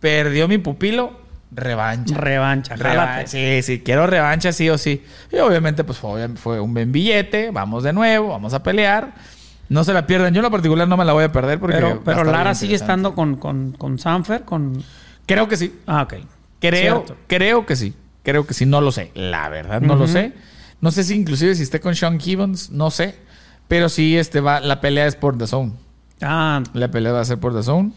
perdió 0.00 0.48
mi 0.48 0.58
pupilo, 0.58 1.20
revancha. 1.52 2.16
Revancha, 2.16 2.76
Revancha. 2.76 3.26
Sí, 3.26 3.62
sí, 3.62 3.80
quiero 3.80 4.06
revancha, 4.06 4.52
sí 4.52 4.68
o 4.70 4.78
sí. 4.78 5.04
Y 5.32 5.36
obviamente, 5.38 5.84
pues 5.84 5.98
fue, 5.98 6.28
fue 6.30 6.58
un 6.60 6.72
buen 6.74 6.90
billete. 6.90 7.50
Vamos 7.50 7.84
de 7.84 7.92
nuevo, 7.92 8.28
vamos 8.28 8.54
a 8.54 8.62
pelear. 8.62 9.12
No 9.68 9.84
se 9.84 9.92
la 9.92 10.06
pierdan. 10.06 10.34
Yo 10.34 10.40
en 10.40 10.44
lo 10.44 10.50
particular 10.50 10.88
no 10.88 10.96
me 10.96 11.04
la 11.04 11.12
voy 11.12 11.24
a 11.24 11.30
perder 11.32 11.60
porque. 11.60 11.96
Pero, 12.04 12.24
Lara 12.24 12.54
sigue 12.56 12.74
estando 12.74 13.14
con, 13.14 13.36
con, 13.36 13.72
con 13.72 13.98
Sanfer, 14.00 14.42
con... 14.42 14.82
Creo 15.26 15.46
que 15.46 15.56
sí. 15.56 15.78
Ah, 15.86 16.02
ok. 16.02 16.14
Creo, 16.60 16.80
Cierto. 17.04 17.16
creo 17.28 17.66
que 17.66 17.76
sí. 17.76 17.94
Creo 18.24 18.46
que 18.46 18.52
sí. 18.54 18.66
No 18.66 18.80
lo 18.80 18.90
sé. 18.90 19.12
La 19.14 19.48
verdad, 19.48 19.80
no 19.80 19.94
lo 19.94 20.08
sé. 20.08 20.32
No 20.80 20.90
sé 20.90 21.04
si 21.04 21.14
inclusive 21.14 21.54
si 21.54 21.62
esté 21.62 21.80
con 21.80 21.94
Sean 21.94 22.18
Gibbons. 22.20 22.70
No 22.70 22.90
sé. 22.90 23.14
Pero 23.68 23.88
sí, 23.88 24.16
este 24.16 24.40
va, 24.40 24.60
la 24.60 24.80
pelea 24.80 25.06
es 25.06 25.14
por 25.16 25.36
The 25.38 25.46
Zone. 25.46 25.72
Ah, 26.22 26.62
La 26.74 26.90
pelea 26.90 27.12
va 27.12 27.20
a 27.20 27.24
ser 27.24 27.38
por 27.38 27.54
The 27.54 27.62
Zone. 27.62 27.92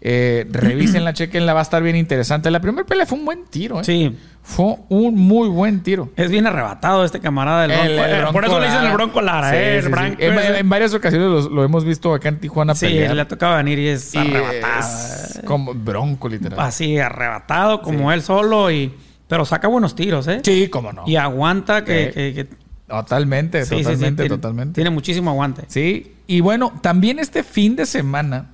Eh, 0.00 0.46
revísenla, 0.50 1.12
chequenla. 1.14 1.54
Va 1.54 1.60
a 1.60 1.62
estar 1.62 1.82
bien 1.82 1.96
interesante. 1.96 2.50
La 2.50 2.60
primera 2.60 2.86
pelea 2.86 3.06
fue 3.06 3.18
un 3.18 3.24
buen 3.24 3.44
tiro, 3.46 3.80
¿eh? 3.80 3.84
sí. 3.84 4.16
Fue 4.48 4.76
un 4.90 5.16
muy 5.16 5.48
buen 5.48 5.82
tiro. 5.82 6.10
Es 6.14 6.30
bien 6.30 6.46
arrebatado 6.46 7.04
este 7.04 7.18
camarada 7.18 7.62
del 7.62 7.72
El- 7.72 7.78
Bronco. 7.96 8.04
el 8.04 8.10
Eh, 8.10 8.18
Bronco 8.18 8.32
Por 8.32 8.44
eso 8.44 8.60
le 8.60 8.66
dicen 8.66 8.84
el 8.84 8.92
Bronco 8.92 9.20
Lara, 9.20 9.50
Sí, 9.50 9.56
¿eh? 9.58 9.80
sí, 9.82 9.88
El 10.20 10.38
sí. 10.38 10.42
En, 10.58 10.68
varias 10.68 10.94
ocasiones 10.94 11.28
los- 11.28 11.50
lo, 11.50 11.64
hemos 11.64 11.84
visto 11.84 12.14
acá 12.14 12.28
en 12.28 12.38
Tijuana 12.38 12.76
Sí, 12.76 12.86
pelear. 12.86 13.16
le 13.16 13.22
ha 13.22 13.26
tocado 13.26 13.56
venir 13.56 13.80
y 13.80 13.88
es 13.88 14.14
Y 14.14 14.18
arrebatado. 14.18 14.78
es 14.78 15.40
como 15.44 15.74
bronco, 15.74 16.28
literal. 16.28 16.60
Así, 16.60 16.96
arrebatado 16.96 17.82
como 17.82 18.12
él 18.12 18.22
solo 18.22 18.70
y... 18.70 18.94
Pero 19.28 19.44
saca 19.44 19.68
buenos 19.68 19.94
tiros, 19.96 20.28
¿eh? 20.28 20.40
Sí, 20.44 20.68
cómo 20.68 20.92
no. 20.92 21.04
Y 21.06 21.16
aguanta 21.16 21.84
que... 21.84 22.10
Que- 22.14 22.34
que- 22.34 22.66
Totalmente, 22.86 23.64
sí, 23.64 23.70
sí, 23.70 23.76
sí, 23.78 23.82
totalmente, 23.82 24.22
tiene- 24.22 24.36
totalmente. 24.36 24.74
Tiene 24.76 24.90
muchísimo 24.90 25.30
aguante. 25.30 25.62
Sí, 25.66 26.12
y 26.28 26.38
bueno, 26.40 26.72
también 26.82 27.18
este 27.18 27.42
fin 27.42 27.74
de 27.74 27.84
semana, 27.84 28.50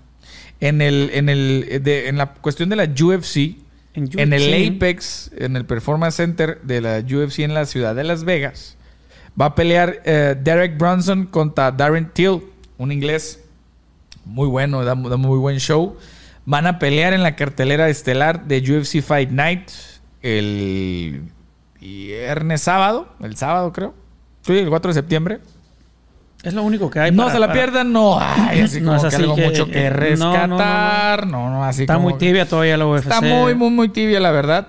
en 0.58 0.80
el, 0.80 1.10
en 1.12 1.28
el, 1.28 1.80
de- 1.82 2.08
en 2.08 2.16
la 2.16 2.32
cuestión 2.32 2.70
de 2.70 2.76
la 2.76 2.84
UFC, 2.84 3.58
En 3.92 4.08
en, 4.18 4.32
el. 4.32 4.74
Apex, 4.76 5.30
en 5.36 5.54
el 5.56 5.66
Performance 5.66 6.14
Center 6.16 6.62
de 6.62 6.80
la 6.80 7.00
UFC 7.00 7.40
en 7.40 7.52
la 7.52 7.66
ciudad 7.66 7.94
de 7.94 8.04
Las 8.04 8.24
Vegas, 8.24 8.78
va 9.38 9.44
a 9.46 9.54
pelear 9.54 10.00
eh, 10.06 10.34
Derek 10.42 10.78
Brunson 10.78 11.26
contra 11.26 11.70
Darren 11.70 12.08
Till, 12.08 12.40
un 12.78 12.90
inglés 12.90 13.38
muy 14.24 14.48
bueno, 14.48 14.82
da, 14.82 14.94
da 14.94 15.16
muy 15.18 15.38
buen 15.38 15.58
show. 15.58 15.98
Van 16.46 16.66
a 16.66 16.78
pelear 16.78 17.12
en 17.12 17.22
la 17.22 17.36
cartelera 17.36 17.90
estelar 17.90 18.46
de 18.46 18.60
UFC 18.60 19.02
Fight 19.02 19.28
Night 19.30 19.68
el 20.22 21.22
viernes 21.80 22.62
sábado, 22.62 23.08
el 23.20 23.36
sábado 23.36 23.72
creo. 23.72 23.94
Sí, 24.42 24.58
el 24.58 24.68
4 24.68 24.88
de 24.90 24.94
septiembre. 24.94 25.40
Es 26.42 26.54
lo 26.54 26.64
único 26.64 26.90
que 26.90 26.98
hay 26.98 27.12
No 27.12 27.22
para- 27.24 27.32
se 27.34 27.38
la 27.38 27.46
para- 27.48 27.58
pierdan, 27.60 27.92
no 27.92 28.18
hay 28.18 28.60
así 28.60 28.80
No 28.80 28.96
como 28.96 29.06
es 29.06 29.14
que 29.14 29.22
algo 29.22 29.34
que- 29.36 29.44
mucho 29.46 29.66
que 29.66 29.86
eh, 29.86 29.90
no, 30.18 30.32
no, 30.32 30.32
no, 30.32 30.46
no. 30.48 30.56
rescatar. 30.58 31.26
No, 31.28 31.50
no, 31.50 31.64
así 31.64 31.82
Está 31.82 31.94
como 31.94 32.04
muy 32.10 32.14
que- 32.14 32.26
tibia 32.26 32.48
todavía 32.48 32.76
la 32.76 32.86
UFC. 32.86 33.02
Está 33.04 33.20
muy, 33.20 33.54
muy, 33.54 33.70
muy 33.70 33.88
tibia, 33.90 34.18
la 34.20 34.30
verdad. 34.32 34.68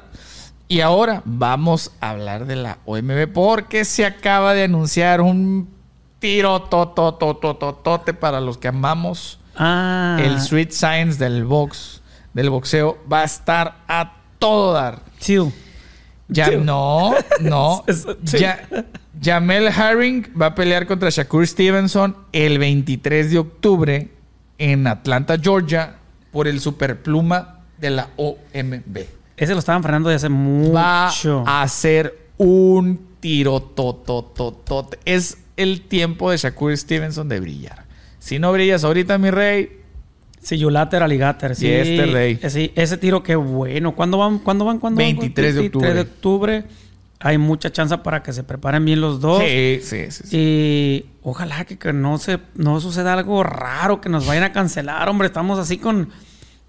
Y 0.67 0.81
ahora 0.81 1.21
vamos 1.25 1.91
a 1.99 2.11
hablar 2.11 2.45
de 2.45 2.55
la 2.55 2.77
OMB 2.85 3.27
porque 3.33 3.85
se 3.85 4.05
acaba 4.05 4.53
de 4.53 4.63
anunciar 4.63 5.21
un 5.21 5.69
tiro 6.19 6.61
tototototote 6.63 8.13
para 8.13 8.39
los 8.39 8.57
que 8.57 8.69
amamos 8.69 9.39
Ah. 9.55 10.17
el 10.21 10.35
Street 10.37 10.69
Science 10.71 11.17
del 11.23 11.43
box, 11.43 12.01
del 12.33 12.49
boxeo. 12.49 12.97
Va 13.11 13.21
a 13.21 13.23
estar 13.25 13.77
a 13.87 14.13
todo 14.39 14.73
dar. 14.73 14.99
Ya 16.27 16.51
no, 16.51 17.13
no. 17.41 17.83
Ya, 18.23 18.67
Jamel 19.21 19.67
Herring 19.67 20.27
va 20.39 20.47
a 20.47 20.55
pelear 20.55 20.87
contra 20.87 21.09
Shakur 21.09 21.45
Stevenson 21.45 22.15
el 22.31 22.57
23 22.59 23.31
de 23.31 23.37
octubre 23.39 24.09
en 24.57 24.87
Atlanta, 24.87 25.37
Georgia, 25.41 25.95
por 26.31 26.47
el 26.47 26.59
superpluma 26.59 27.59
de 27.77 27.89
la 27.89 28.09
OMB. 28.15 28.97
Ese 29.37 29.53
lo 29.53 29.59
estaban 29.59 29.83
frenando 29.83 30.09
desde 30.09 30.27
hace 30.27 30.33
Va 30.33 31.07
mucho. 31.07 31.43
a 31.45 31.67
ser 31.67 32.17
un 32.37 32.99
tiro 33.19 33.61
totototote. 33.61 34.99
Es 35.05 35.37
el 35.57 35.81
tiempo 35.81 36.31
de 36.31 36.37
Shakur 36.37 36.75
Stevenson 36.77 37.27
de 37.29 37.39
brillar. 37.39 37.85
Si 38.19 38.39
no 38.39 38.51
brillas 38.53 38.83
ahorita, 38.83 39.17
mi 39.17 39.29
rey, 39.31 39.81
Sí, 40.43 40.57
you 40.57 40.69
lateral 40.69 41.03
alligator. 41.09 41.55
Sí, 41.55 41.67
Yesterday. 41.67 42.37
Eh, 42.41 42.49
sí, 42.49 42.71
ese 42.75 42.97
tiro 42.97 43.23
qué 43.23 43.35
bueno. 43.35 43.95
¿Cuándo 43.95 44.17
van? 44.17 44.39
¿Cuándo 44.39 44.65
van? 44.65 44.79
¿Cuándo 44.79 44.99
van? 45.01 45.15
23 45.15 45.55
de 45.55 45.61
23 45.61 45.95
de 45.95 46.01
octubre. 46.01 46.63
Hay 47.19 47.37
mucha 47.37 47.71
chance 47.71 47.97
para 47.99 48.21
que 48.21 48.33
se 48.33 48.43
preparen 48.43 48.83
bien 48.83 48.99
los 48.99 49.21
dos. 49.21 49.41
sí, 49.41 49.79
sí, 49.81 50.11
sí, 50.11 50.23
sí. 50.27 50.37
Y 50.37 51.05
ojalá 51.23 51.63
que, 51.63 51.77
que 51.79 51.93
no 51.93 52.17
se 52.17 52.39
no 52.55 52.81
suceda 52.81 53.13
algo 53.13 53.43
raro, 53.43 54.01
que 54.01 54.09
nos 54.09 54.27
vayan 54.27 54.43
a 54.43 54.51
cancelar, 54.51 55.07
hombre. 55.07 55.27
Estamos 55.27 55.57
así 55.57 55.77
con 55.77 56.09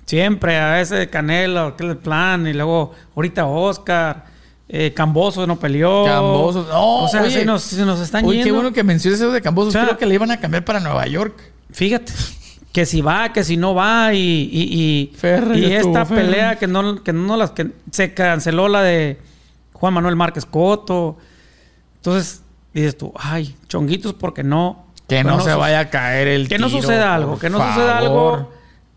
siempre, 0.07 0.57
a 0.59 0.75
veces 0.75 1.09
Canelo, 1.09 1.75
el 1.77 1.97
plan, 1.97 2.47
y 2.47 2.53
luego 2.53 2.93
ahorita 3.17 3.47
Oscar, 3.47 4.27
eh, 4.69 4.93
Camboso 4.95 5.45
no 5.47 5.59
peleó. 5.59 6.05
Cambosos. 6.05 6.69
No, 6.69 6.99
o 7.05 7.09
sea, 7.09 7.23
oye. 7.23 7.31
se 7.33 7.45
nos, 7.45 7.63
se 7.63 7.85
nos 7.85 7.99
están 7.99 8.25
Oye, 8.25 8.37
yendo. 8.39 8.45
qué 8.45 8.53
bueno 8.53 8.73
que 8.73 8.85
menciones 8.85 9.21
eso 9.21 9.33
de 9.33 9.41
Cambosos. 9.41 9.71
O 9.71 9.73
sea, 9.73 9.85
Creo 9.87 9.99
que 9.99 10.07
le 10.07 10.15
iban 10.15 10.31
a 10.31 10.39
cambiar 10.39 10.65
para 10.65 10.79
Nueva 10.79 11.07
York. 11.09 11.35
Fíjate, 11.73 12.13
que 12.75 12.87
si 12.87 13.01
va, 13.03 13.33
que 13.33 13.45
si 13.45 13.57
no 13.57 13.73
va, 13.73 14.13
y, 14.15 14.19
y, 14.19 15.13
y, 15.13 15.17
Ferre, 15.17 15.57
y 15.57 15.61
ya 15.61 15.67
esta 15.79 15.79
estuvo, 15.79 16.05
Ferre. 16.07 16.23
pelea 16.23 16.57
que 16.57 16.67
no, 16.67 17.05
que 17.05 17.13
no 17.13 17.37
las 17.37 17.53
que 17.53 17.69
se 17.93 18.13
canceló 18.15 18.67
la 18.69 18.83
de 18.83 19.17
Juan 19.75 19.95
Manuel 19.95 20.17
Márquez 20.17 20.45
Coto. 20.45 21.17
Entonces, 21.95 22.43
dices 22.73 22.99
tú, 22.99 23.13
ay, 23.17 23.55
chonguitos, 23.69 24.15
porque 24.15 24.43
no. 24.43 24.87
Que 25.09 25.23
no, 25.23 25.39
se 25.41 25.55
vaya 25.55 25.79
a 25.81 25.91
caer 25.91 26.27
el 26.27 26.49
Que 26.49 26.59
no 26.59 26.69
suceda 26.69 27.15
algo, 27.15 27.39
que 27.39 27.49
no 27.49 27.59
suceda 27.65 27.97
algo 27.97 28.51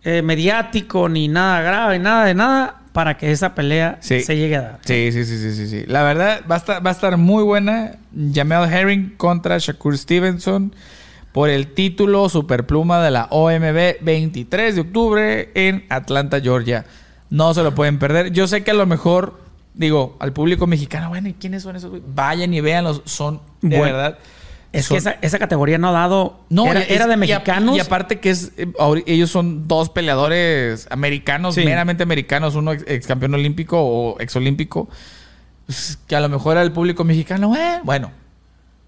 eh, 0.03 0.24
mediático, 0.24 1.07
ni 1.07 1.27
nada 1.27 1.62
grave, 1.62 2.00
nada 2.00 2.25
de 2.25 2.34
nada, 2.34 2.81
para 2.93 3.15
que 3.15 3.29
esa 3.31 3.53
pelea 3.53 4.00
Sí. 4.01 4.22
se 4.22 4.36
llegue 4.38 4.55
a 4.55 4.62
dar. 4.62 4.79
Sí, 4.86 5.12
sí, 5.12 5.24
sí, 5.24 5.38
sí, 5.38 5.53
sí, 5.53 5.67
sí. 5.67 5.84
La 5.86 6.01
verdad, 6.01 6.41
va 6.50 6.55
a 6.55 6.57
estar, 6.57 6.84
va 6.84 6.89
a 6.89 6.93
estar 6.93 7.15
muy 7.17 7.43
buena. 7.43 7.98
Jamel 8.34 8.74
Herring 8.74 9.13
contra 9.17 9.60
Shakur 9.60 9.96
Stevenson 9.96 10.74
por 11.38 11.50
el 11.51 11.67
título 11.75 12.29
superpluma 12.29 13.00
de 13.00 13.12
la 13.12 13.27
OMB 13.29 14.01
23 14.01 14.74
de 14.74 14.82
octubre 14.82 15.51
en 15.53 15.86
Atlanta, 15.88 16.41
Georgia. 16.41 16.84
No 17.29 17.53
se 17.53 17.62
lo 17.62 17.75
pueden 17.75 18.00
perder. 18.00 18.32
Yo 18.32 18.48
sé 18.48 18.63
que 18.63 18.72
a 18.72 18.74
lo 18.74 18.88
mejor, 18.88 19.39
digo, 19.75 20.17
al 20.20 20.34
público 20.34 20.65
mexicano, 20.65 21.10
bueno, 21.10 21.29
¿y 21.29 21.34
quiénes 21.34 21.62
son 21.62 21.75
esos? 21.75 21.91
Vayan 22.15 22.56
y 22.56 22.62
véanlos. 22.62 23.03
Son, 23.06 23.39
de 23.62 23.77
Bueno, 23.77 23.94
verdad. 23.98 24.17
Es 24.74 24.86
son- 24.86 24.96
que 24.96 24.98
esa, 24.98 25.12
esa 25.22 25.38
categoría 25.38 25.77
no 25.77 25.89
ha 25.89 25.91
dado. 25.91 26.39
No, 26.50 26.65
era, 26.72 26.79
es- 26.82 26.89
era 26.89 27.06
de 27.06 27.12
y 27.12 27.13
a- 27.13 27.17
mexicanos. 27.17 27.77
Y, 27.77 27.82
aparte 27.82 28.20
que 28.20 28.32
es 28.32 28.53
eh, 28.58 28.65
ellos 29.06 29.29
son 29.29 29.67
dos 29.67 29.91
peleadores 29.91 30.88
americanos, 30.89 31.53
Sí. 31.53 31.63
meramente 31.65 32.01
americanos, 32.01 32.56
uno 32.56 32.72
ex, 32.72 32.84
ex 32.88 33.06
campeón 33.06 33.36
olímpico 33.36 33.79
o 33.79 34.20
exolímpico. 34.20 34.89
pues, 35.67 36.00
que 36.08 36.15
a 36.15 36.20
lo 36.20 36.29
mejor 36.29 36.58
al 36.58 36.72
público 36.72 37.03
mexicano, 37.03 37.56
eh, 37.56 37.79
bueno, 37.84 38.10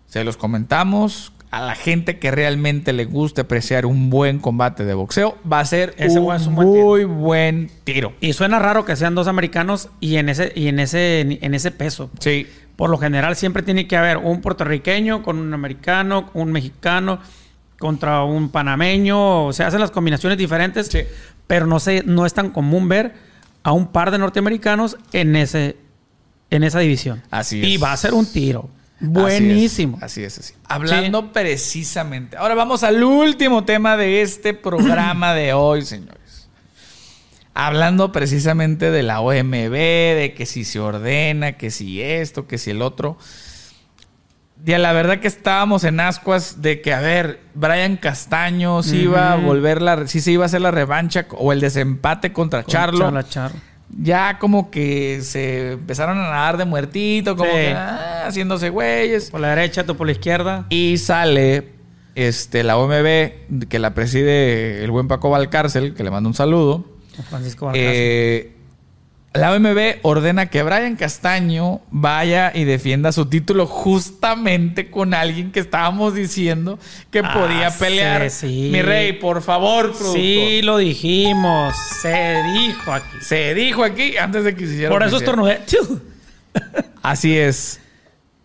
se 0.08 0.24
los 0.24 0.36
comentamos. 0.36 1.32
A 1.52 1.62
la 1.62 1.74
gente 1.74 2.20
que 2.20 2.30
realmente 2.30 2.94
le 2.94 3.06
guste 3.06 3.42
apreciar 3.42 3.86
un 3.88 4.10
buen 4.12 4.38
combate 4.40 4.86
de 4.86 4.94
boxeo, 4.94 5.36
va 5.52 5.60
a 5.62 5.66
ser 5.66 5.96
Ese 5.98 6.20
un, 6.20 6.36
es 6.36 6.46
un 6.46 6.56
buen 6.56 6.72
tiro. 6.72 6.86
muy 6.86 7.04
buen 7.06 7.72
tiro. 7.86 8.14
Y 8.22 8.34
suena 8.34 8.60
raro 8.60 8.86
que 8.86 8.96
sean 8.96 9.16
dos 9.16 9.28
americanos 9.28 9.90
y 10.00 10.18
en 10.18 10.30
ese, 10.30 10.52
y 10.56 10.68
en 10.68 10.80
ese, 10.80 11.22
en 11.22 11.54
ese 11.56 11.72
peso. 11.72 12.12
Sí. 12.20 12.46
Por 12.76 12.92
lo 12.92 12.98
general 13.00 13.36
siempre 13.36 13.64
tiene 13.64 13.88
que 13.88 13.98
haber 13.98 14.18
un 14.18 14.42
puertorriqueño 14.42 15.24
con 15.24 15.40
un 15.40 15.54
americano, 15.54 16.30
un 16.36 16.52
mexicano 16.52 17.20
contra 17.80 18.24
un 18.24 18.50
panameño. 18.52 19.46
O 19.46 19.54
sea, 19.54 19.68
hacen 19.68 19.80
las 19.80 19.92
combinaciones 19.92 20.38
diferentes, 20.38 20.86
Sí. 20.88 21.00
pero 21.48 21.66
no, 21.66 21.80
se, 21.80 22.04
no 22.06 22.26
es 22.28 22.34
tan 22.36 22.52
común 22.52 22.88
ver 22.90 23.14
a 23.64 23.72
un 23.72 23.88
par 23.88 24.12
de 24.12 24.20
norteamericanos 24.20 24.98
en, 25.14 25.36
ese, 25.36 25.78
en 26.52 26.64
esa 26.64 26.80
división. 26.80 27.24
Así 27.32 27.60
Y 27.60 27.76
es. 27.76 27.84
va 27.84 27.92
a 27.92 27.98
ser 27.98 28.14
un 28.14 28.26
tiro. 28.32 28.70
Buenísimo. 29.00 29.98
Así 30.02 30.24
es, 30.24 30.38
así 30.38 30.54
es. 30.54 30.58
así. 30.58 30.64
Hablando 30.68 31.32
precisamente. 31.32 32.38
Ahora 32.38 32.56
vamos 32.56 32.84
al 32.84 33.04
último 33.04 33.64
tema 33.64 33.98
de 33.98 34.22
este 34.22 34.54
programa 34.54 35.34
de 35.34 35.54
hoy, 35.54 35.84
señores. 35.84 36.50
Hablando 37.54 38.12
precisamente 38.12 38.92
de 38.92 39.04
la 39.04 39.22
OMB, 39.22 39.74
de 39.74 40.34
que 40.36 40.46
si 40.46 40.64
se 40.64 40.80
ordena, 40.80 41.54
que 41.54 41.72
si 41.72 42.02
esto, 42.02 42.48
que 42.48 42.58
si 42.58 42.72
el 42.72 42.82
otro. 42.82 43.18
Ya 44.64 44.78
la 44.78 44.92
verdad 44.92 45.20
que 45.20 45.28
estábamos 45.30 45.86
en 45.86 46.02
ascuas 46.02 46.62
de 46.62 46.82
que, 46.82 46.94
a 46.94 47.00
ver, 47.00 47.40
Brian 47.54 47.96
Castaño 47.96 48.84
si 48.84 49.04
iba 49.04 49.32
a 49.32 49.38
volver 49.38 49.82
la, 49.82 50.06
si 50.08 50.20
se 50.20 50.32
iba 50.32 50.44
a 50.44 50.48
hacer 50.48 50.60
la 50.60 50.72
revancha 50.72 51.28
o 51.32 51.54
el 51.54 51.62
desempate 51.62 52.34
contra 52.34 52.64
Con 52.64 52.72
Charlo 52.72 53.00
Charlo, 53.00 53.22
Charlo. 53.24 53.69
Ya 53.98 54.38
como 54.40 54.70
que 54.72 55.22
se 55.22 55.72
empezaron 55.74 56.18
a 56.20 56.24
nadar 56.24 56.58
de 56.58 56.66
muertito, 56.66 57.36
como 57.36 57.50
Sí. 57.52 57.58
que 57.58 57.74
ah, 57.74 58.24
haciéndose 58.28 58.70
güeyes. 58.70 59.32
Por 59.32 59.42
la 59.42 59.50
derecha, 59.56 59.86
tú 59.86 59.96
por 59.98 60.08
la 60.08 60.14
izquierda. 60.14 60.66
Y 60.70 60.98
sale 60.98 61.70
este, 62.16 62.64
la 62.64 62.78
OMB, 62.78 63.68
que 63.68 63.80
la 63.80 63.94
preside 63.94 64.84
el 64.84 64.92
buen 64.92 65.08
Paco 65.08 65.30
Valcárcel, 65.30 65.94
que 65.94 66.04
le 66.04 66.12
mando 66.12 66.30
un 66.30 66.36
saludo. 66.36 66.86
Francisco 67.30 67.66
Valcárcel. 67.68 67.92
Eh, 67.94 68.52
la 69.34 69.52
OMB 69.54 70.00
ordena 70.02 70.48
que 70.48 70.64
Brian 70.64 70.96
Castaño 70.96 71.82
vaya 71.92 72.52
y 72.54 72.64
defienda 72.64 73.12
su 73.12 73.28
título 73.28 73.68
justamente 73.68 74.90
con 74.90 75.14
alguien 75.14 75.52
que 75.52 75.60
estábamos 75.60 76.16
diciendo 76.16 76.80
que 77.12 77.20
Ah, 77.20 77.34
podía 77.34 77.70
sí, 77.70 77.80
pelear. 77.80 78.30
sí. 78.32 78.70
Mi 78.72 78.82
rey, 78.82 79.14
por 79.14 79.42
favor, 79.44 79.92
productor. 79.92 80.14
Sí, 80.16 80.62
lo 80.64 80.78
dijimos. 80.78 81.76
Se 82.02 82.42
dijo 82.56 82.92
aquí. 82.92 83.18
Se 83.22 83.54
dijo 83.54 83.84
aquí 83.84 84.18
antes 84.18 84.44
de 84.44 84.56
que 84.56 84.66
se 84.66 84.74
hiciera 84.74 84.90
Por 84.90 85.04
eso 85.04 85.18
estornudé. 85.18 85.62
Así 87.02 87.38
es. 87.38 87.80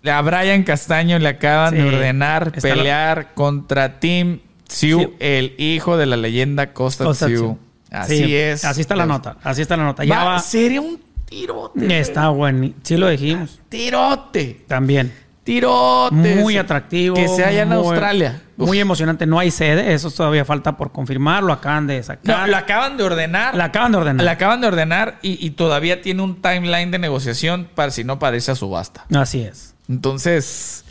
A 0.05 0.21
Brian 0.21 0.63
Castaño 0.65 1.19
le 1.19 1.29
acaban 1.31 1.71
Sí. 1.75 1.81
de 1.81 1.89
ordenar 1.89 2.53
la- 2.55 2.61
pelear 2.61 3.33
contra 3.35 4.01
Tim 4.01 4.41
Sioux, 4.69 5.01
Sioux. 5.01 5.15
el 5.19 5.55
hijo 5.59 5.97
de 5.97 6.07
la 6.07 6.17
leyenda 6.19 6.73
Costa. 6.75 7.13
Sioux. 7.15 7.57
Así 7.95 8.25
Sí, 8.25 8.37
es. 8.37 8.65
Así 8.65 8.81
está 8.81 8.97
la 8.97 9.07
nota. 9.07 9.37
Así 9.43 9.63
está 9.63 9.77
la 9.77 9.85
nota. 9.85 10.05
Ya 10.05 10.19
Va- 10.19 10.25
va. 10.25 10.39
Sería 10.41 10.81
un 10.81 11.01
tirote. 11.25 11.99
Está 12.01 12.29
bueno. 12.29 12.73
Sí 12.83 12.97
lo 12.97 13.09
dijimos. 13.09 13.61
Tirote. 13.69 14.65
También. 14.69 15.13
Tirote. 15.45 16.15
Muy 16.37 16.57
atractivo. 16.57 17.15
Que 17.17 17.29
sea 17.29 17.49
allá 17.49 17.63
en 17.63 17.69
muy- 17.69 17.77
Australia. 17.79 18.43
Uf. 18.57 18.67
Muy 18.67 18.81
emocionante. 18.81 19.27
No 19.27 19.39
hay 19.39 19.51
sede. 19.51 19.93
Eso 19.93 20.11
todavía 20.11 20.45
falta 20.45 20.77
por 20.77 20.91
confirmar. 20.93 21.43
Lo 21.43 21.53
acaban 21.53 21.87
de 21.87 21.99
No, 21.99 22.03
sacar. 22.03 22.49
la 22.49 22.59
acaban 22.59 22.97
de 22.97 23.05
ordenar. 23.05 23.55
La 23.55 23.65
acaban 23.65 23.93
de 23.93 23.99
ordenar. 23.99 24.25
La 24.25 24.31
acaban 24.33 24.61
de 24.63 24.67
ordenar 24.69 25.19
y, 25.23 25.45
y 25.45 25.51
todavía 25.51 26.01
tiene 26.03 26.23
un 26.23 26.41
timeline 26.41 26.91
de 26.91 26.99
negociación 26.99 27.69
para 27.75 27.91
si 27.91 28.05
no 28.05 28.19
parece 28.19 28.53
a 28.53 28.55
subasta. 28.55 29.05
Así 29.15 29.43
es. 29.43 29.75
Entonces, 29.89 30.85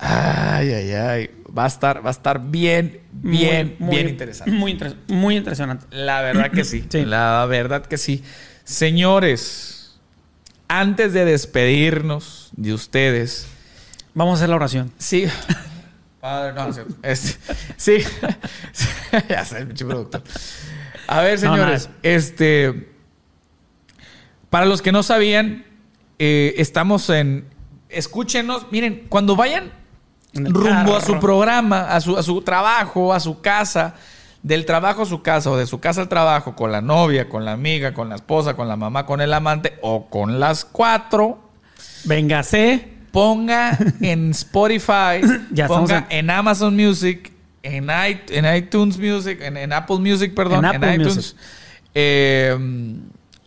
ay, 0.00 0.72
ay, 0.72 0.92
ay, 0.92 1.30
va 1.56 1.64
a 1.64 1.68
estar, 1.68 2.04
va 2.04 2.08
a 2.08 2.12
estar 2.12 2.40
bien, 2.50 3.00
bien, 3.12 3.76
Muy- 3.78 3.86
muy- 3.88 3.96
bien 3.96 4.08
interesante. 4.08 4.50
Muy, 4.52 4.72
interes- 4.78 4.96
muy 5.08 5.36
impresionante. 5.36 5.86
La 5.90 6.22
verdad 6.22 6.50
que 6.50 6.64
sí, 6.64 6.84
Sí. 6.90 7.04
la 7.04 7.44
verdad 7.46 7.84
que 7.86 7.98
sí. 7.98 8.22
Señores, 8.64 9.98
antes 10.68 11.12
de 11.12 11.24
despedirnos 11.24 12.50
de 12.56 12.72
ustedes, 12.74 13.46
Vamos 14.14 14.32
a 14.32 14.36
hacer 14.38 14.48
la 14.48 14.56
oración. 14.56 14.92
sí. 14.98 15.26
Padre, 16.20 16.52
no. 16.52 16.68
Este, 17.02 17.38
sí, 17.78 17.94
ya 19.28 19.42
sé, 19.44 19.64
pinche 19.64 19.84
productor. 19.86 20.22
A 21.06 21.22
ver, 21.22 21.38
señores, 21.38 21.88
este, 22.02 22.90
para 24.50 24.66
los 24.66 24.82
que 24.82 24.92
no 24.92 25.02
sabían, 25.02 25.64
eh, 26.18 26.54
estamos 26.58 27.08
en, 27.08 27.46
escúchenos, 27.88 28.66
miren, 28.70 29.06
cuando 29.08 29.34
vayan 29.34 29.72
Rumbo 30.34 30.96
a 30.96 31.00
su 31.00 31.18
programa, 31.18 31.82
a 31.94 32.00
su, 32.00 32.16
a 32.16 32.22
su 32.22 32.40
trabajo, 32.42 33.12
a 33.12 33.20
su 33.20 33.40
casa, 33.40 33.94
del 34.42 34.64
trabajo 34.64 35.02
a 35.02 35.06
su 35.06 35.22
casa 35.22 35.50
o 35.50 35.56
de 35.56 35.66
su 35.66 35.80
casa 35.80 36.00
al 36.02 36.08
trabajo, 36.08 36.54
con 36.54 36.70
la 36.72 36.80
novia, 36.80 37.28
con 37.28 37.44
la 37.44 37.52
amiga, 37.52 37.92
con 37.92 38.08
la 38.08 38.14
esposa, 38.14 38.54
con 38.54 38.68
la 38.68 38.76
mamá, 38.76 39.06
con 39.06 39.20
el 39.20 39.32
amante 39.34 39.78
o 39.82 40.06
con 40.08 40.38
las 40.40 40.64
cuatro, 40.64 41.40
Véngase. 42.04 42.88
ponga 43.12 43.76
en 44.00 44.30
Spotify, 44.30 45.20
Ya 45.50 45.66
ponga 45.66 46.06
en... 46.10 46.30
Amazon 46.30 46.74
Music, 46.76 47.32
en, 47.62 47.90
en 47.90 48.56
iTunes 48.56 48.96
Music, 48.98 49.38
en, 49.42 49.56
en 49.56 49.72
Apple 49.72 49.98
Music, 49.98 50.32
perdón, 50.34 50.64
En 50.64 50.70
en, 50.70 50.76
Apple 50.76 50.94
iTunes. 50.94 51.16
Music. 51.16 51.36
eh, 51.94 52.56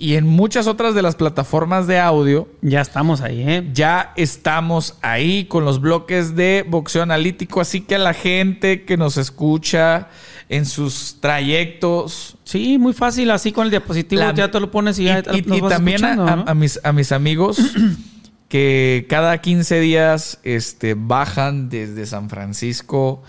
y 0.03 0.15
en 0.15 0.25
muchas 0.27 0.67
otras 0.67 0.95
de 0.95 1.01
las 1.01 1.15
plataformas 1.15 1.87
de 1.87 1.99
audio. 1.99 2.47
Ya 2.61 2.81
estamos 2.81 3.21
ahí, 3.21 3.41
¿eh? 3.41 3.69
Ya 3.73 4.11
estamos 4.17 4.95
ahí 5.01 5.45
con 5.45 5.63
los 5.65 5.79
bloques 5.79 6.35
de 6.35 6.65
boxeo 6.67 7.03
analítico, 7.03 7.61
así 7.61 7.81
que 7.81 7.95
a 7.95 7.99
la 7.99 8.13
gente 8.13 8.83
que 8.83 8.97
nos 8.97 9.17
escucha 9.17 10.09
en 10.49 10.65
sus 10.65 11.17
trayectos 11.21 12.37
Sí, 12.43 12.77
muy 12.77 12.93
fácil. 12.93 13.31
Así 13.31 13.51
con 13.51 13.65
el 13.65 13.71
diapositivo 13.71 14.21
La- 14.21 14.33
ya 14.33 14.51
te 14.51 14.59
lo 14.59 14.69
pones 14.69 14.99
y 14.99 15.03
y, 15.03 15.05
ya 15.05 15.23
y- 15.33 15.41
nos 15.43 15.57
y 15.57 15.61
vas 15.61 15.71
también 15.73 16.03
a, 16.03 16.09
escuchando, 16.11 16.31
a- 16.31 16.35
¿no? 16.35 16.43
a 16.47 16.53
mis, 16.53 16.79
a 16.83 16.91
mis 16.91 17.11
amigos 17.11 17.57
que 18.49 19.05
cada 19.09 19.39
15 19.39 19.79
días 19.79 20.39
este, 20.43 20.93
bajan 20.95 21.69
desde 21.69 22.05
San 22.05 22.29
Francisco 22.29 23.23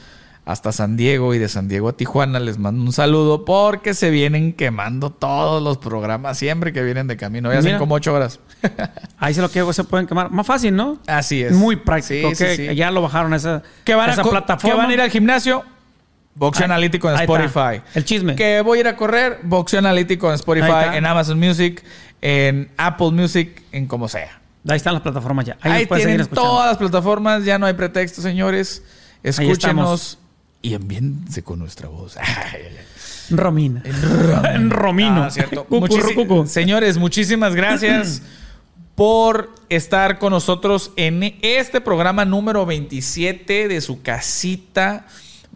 hasta 0.45 0.73
San 0.73 0.97
Diego 0.97 1.35
y 1.35 1.39
de 1.39 1.49
San 1.49 1.69
Diego 1.69 1.89
a 1.89 1.97
Tijuana. 1.97 2.39
Les 2.39 2.59
mando 2.59 2.83
un 2.83 2.93
saludo 2.93 3.45
porque 3.45 3.95
se 3.95 4.11
vienen 4.11 4.53
quemando 4.53 5.11
todos 5.11 5.63
los 5.63 5.79
programas 5.79 6.39
siempre 6.39 6.73
que 6.73 6.83
vienen 6.83 7.07
de 7.07 7.17
camino. 7.17 7.53
Ya 7.53 7.61
hacen 7.61 7.79
como 7.79 7.95
8 7.95 8.13
horas. 8.15 8.41
Ahí 9.19 9.33
se 9.33 9.41
lo 9.41 9.51
que 9.51 9.73
se 9.73 9.85
pueden 9.85 10.07
quemar. 10.07 10.31
Más 10.31 10.47
fácil, 10.47 10.77
¿no? 10.77 10.99
Así 11.07 11.43
es. 11.43 11.53
Muy 11.53 11.77
práctico. 11.77 12.31
Sí, 12.35 12.45
que, 12.45 12.57
sí. 12.57 12.75
ya 12.75 12.91
lo 12.91 13.01
bajaron 13.01 13.33
a 13.33 13.37
esa, 13.37 13.63
que 13.85 13.95
van 13.95 14.11
a, 14.11 14.13
esa 14.13 14.23
plataforma. 14.23 14.75
que 14.75 14.79
van 14.79 14.91
a 14.91 14.95
ir 14.95 15.01
al 15.01 15.11
gimnasio, 15.11 15.65
boxeo 16.35 16.67
analítico 16.67 17.11
en. 17.11 17.21
Spotify. 17.21 17.83
El 17.95 18.05
chisme. 18.05 18.37
Que 18.37 18.61
voy 18.61 18.79
a 18.79 18.81
ir 18.83 18.89
a 18.89 18.97
correr, 18.97 19.41
boxeo 19.45 19.79
analítico 19.79 20.29
en 20.29 20.35
Spotify, 20.35 20.95
en 20.95 21.07
Amazon 21.07 21.39
Music, 21.39 21.83
en 22.21 22.71
Apple 22.77 23.13
Music, 23.13 23.63
en 23.73 23.87
como 23.87 24.09
sea. 24.09 24.41
Ahí 24.69 24.77
están 24.77 24.95
las 24.95 25.03
plataformas 25.03 25.45
ya. 25.45 25.57
Ahí, 25.61 25.73
Ahí, 25.73 25.87
tienen 25.87 26.27
todas 26.27 26.69
las 26.69 26.79
plataformas, 26.79 27.45
ya 27.45 27.59
no 27.59 27.67
hay 27.67 27.75
pretexto, 27.75 28.23
señores. 28.23 28.83
Escúchenos 29.23 30.19
y 30.65 30.73
envíense 30.75 31.43
con 31.43 31.59
nuestra 31.59 31.89
voz. 31.89 32.17
Romina. 33.31 33.83
En 34.55 34.71
Romino. 34.71 35.25
Ah, 35.25 35.31
cierto. 35.31 35.65
Cucu, 35.65 35.87
Muchísi- 35.87 36.15
cucu. 36.15 36.47
Señores, 36.47 36.97
muchísimas 36.97 37.55
gracias 37.55 38.23
por 38.95 39.51
estar 39.69 40.19
con 40.19 40.31
nosotros 40.33 40.93
en 40.97 41.37
este 41.43 41.81
programa 41.81 42.25
número 42.25 42.65
27 42.67 43.69
de 43.69 43.81
su 43.81 44.01
casita. 44.03 45.07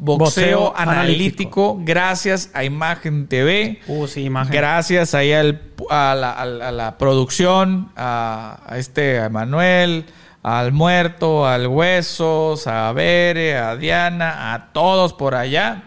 Boxeo, 0.00 0.60
Boxeo 0.70 0.76
analítico. 0.76 1.80
Gracias 1.82 2.50
a 2.54 2.64
Imagen 2.64 3.26
TV. 3.26 3.80
Uh, 3.88 4.06
sí, 4.06 4.22
imagen. 4.24 4.52
Gracias 4.52 5.14
ahí 5.14 5.32
al- 5.32 5.60
a, 5.90 6.14
la, 6.14 6.32
a 6.32 6.44
la- 6.46 6.68
a 6.68 6.72
la 6.72 6.98
producción, 6.98 7.90
a, 7.96 8.60
a 8.66 8.78
este 8.78 9.18
a 9.20 9.28
Manuel, 9.28 10.04
al 10.48 10.72
muerto, 10.72 11.46
al 11.46 11.66
huesos, 11.66 12.66
a 12.66 12.90
Bere, 12.92 13.58
a 13.58 13.76
Diana, 13.76 14.54
a 14.54 14.72
todos 14.72 15.12
por 15.12 15.34
allá. 15.34 15.84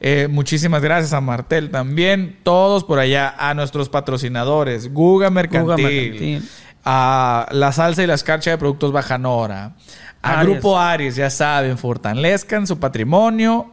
Eh, 0.00 0.28
muchísimas 0.30 0.82
gracias 0.82 1.14
a 1.14 1.22
Martel 1.22 1.70
también, 1.70 2.38
todos 2.42 2.84
por 2.84 2.98
allá, 2.98 3.34
a 3.38 3.54
nuestros 3.54 3.88
patrocinadores, 3.88 4.92
Guga 4.92 5.30
Mercantil, 5.30 6.10
Mercantil. 6.10 6.48
a 6.84 7.46
la 7.52 7.72
salsa 7.72 8.02
y 8.02 8.06
la 8.06 8.14
escarcha 8.14 8.50
de 8.50 8.58
productos 8.58 8.92
Bajanora, 8.92 9.72
a 10.20 10.40
Aries. 10.40 10.52
Grupo 10.52 10.78
Aries, 10.78 11.16
ya 11.16 11.30
saben, 11.30 11.78
fortalezcan 11.78 12.66
su 12.66 12.78
patrimonio, 12.78 13.70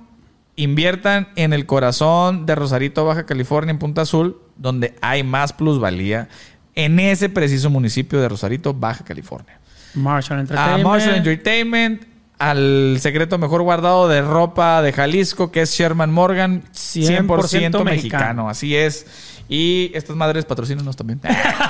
inviertan 0.55 1.27
en 1.35 1.51
el 1.51 1.65
corazón 1.65 2.45
de 2.45 2.55
Rosarito, 2.55 3.03
Baja 3.03 3.25
California, 3.25 3.71
en 3.71 3.79
Punta 3.79 4.03
Azul, 4.03 4.39
donde 4.55 4.95
hay 5.01 5.23
más 5.23 5.51
plusvalía, 5.51 6.29
en 6.75 6.99
ese 6.99 7.27
preciso 7.27 7.69
municipio 7.69 8.21
de 8.21 8.29
Rosarito, 8.29 8.73
Baja 8.73 9.03
California. 9.03 9.60
Marshall 9.95 10.37
A 10.37 10.41
Entertainment. 10.41 10.83
Marshall 10.83 11.15
Entertainment, 11.15 12.01
al 12.39 12.97
secreto 12.99 13.37
mejor 13.37 13.61
guardado 13.61 14.07
de 14.07 14.21
ropa 14.21 14.81
de 14.81 14.93
Jalisco, 14.93 15.51
que 15.51 15.61
es 15.61 15.71
Sherman 15.71 16.11
Morgan, 16.11 16.63
100%, 16.73 17.27
100% 17.27 17.49
mexicano. 17.49 17.83
mexicano. 17.83 18.49
Así 18.49 18.75
es. 18.75 19.05
Y 19.47 19.91
estas 19.93 20.15
madres 20.15 20.45
patrocínanos 20.45 20.95
también. 20.95 21.19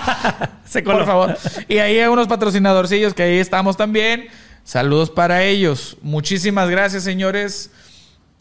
Se 0.65 0.84
coló. 0.84 0.99
Por 0.99 1.07
favor. 1.07 1.38
Y 1.67 1.79
ahí 1.79 1.97
hay 1.99 2.07
unos 2.07 2.27
patrocinadorcillos 2.27 3.13
que 3.13 3.23
ahí 3.23 3.38
estamos 3.39 3.75
también. 3.75 4.27
Saludos 4.63 5.10
para 5.10 5.43
ellos. 5.43 5.97
Muchísimas 6.01 6.69
gracias, 6.69 7.03
señores. 7.03 7.71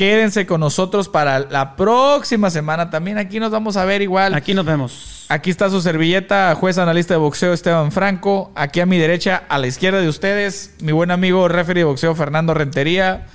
Quédense 0.00 0.46
con 0.46 0.60
nosotros 0.60 1.10
para 1.10 1.40
la 1.40 1.76
próxima 1.76 2.48
semana. 2.48 2.88
También 2.88 3.18
aquí 3.18 3.38
nos 3.38 3.50
vamos 3.50 3.76
a 3.76 3.84
ver 3.84 4.00
igual. 4.00 4.32
Aquí 4.32 4.54
nos 4.54 4.64
vemos. 4.64 5.26
Aquí 5.28 5.50
está 5.50 5.68
su 5.68 5.82
servilleta, 5.82 6.54
juez 6.54 6.78
analista 6.78 7.12
de 7.12 7.18
boxeo 7.18 7.52
Esteban 7.52 7.92
Franco. 7.92 8.50
Aquí 8.54 8.80
a 8.80 8.86
mi 8.86 8.96
derecha, 8.96 9.42
a 9.46 9.58
la 9.58 9.66
izquierda 9.66 10.00
de 10.00 10.08
ustedes, 10.08 10.74
mi 10.80 10.92
buen 10.92 11.10
amigo 11.10 11.48
referee 11.48 11.82
de 11.82 11.84
boxeo 11.84 12.14
Fernando 12.14 12.54
Rentería. 12.54 13.26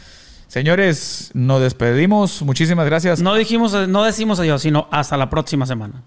Señores, 0.47 1.29
nos 1.35 1.61
despedimos. 1.61 2.41
Muchísimas 2.41 2.87
gracias. 2.87 3.21
No 3.21 3.35
dijimos, 3.35 3.87
no 3.87 4.03
decimos 4.03 4.39
adiós, 4.39 4.63
sino 4.63 4.87
hasta 4.89 5.17
la 5.17 5.29
próxima 5.29 5.67
semana. 5.67 6.01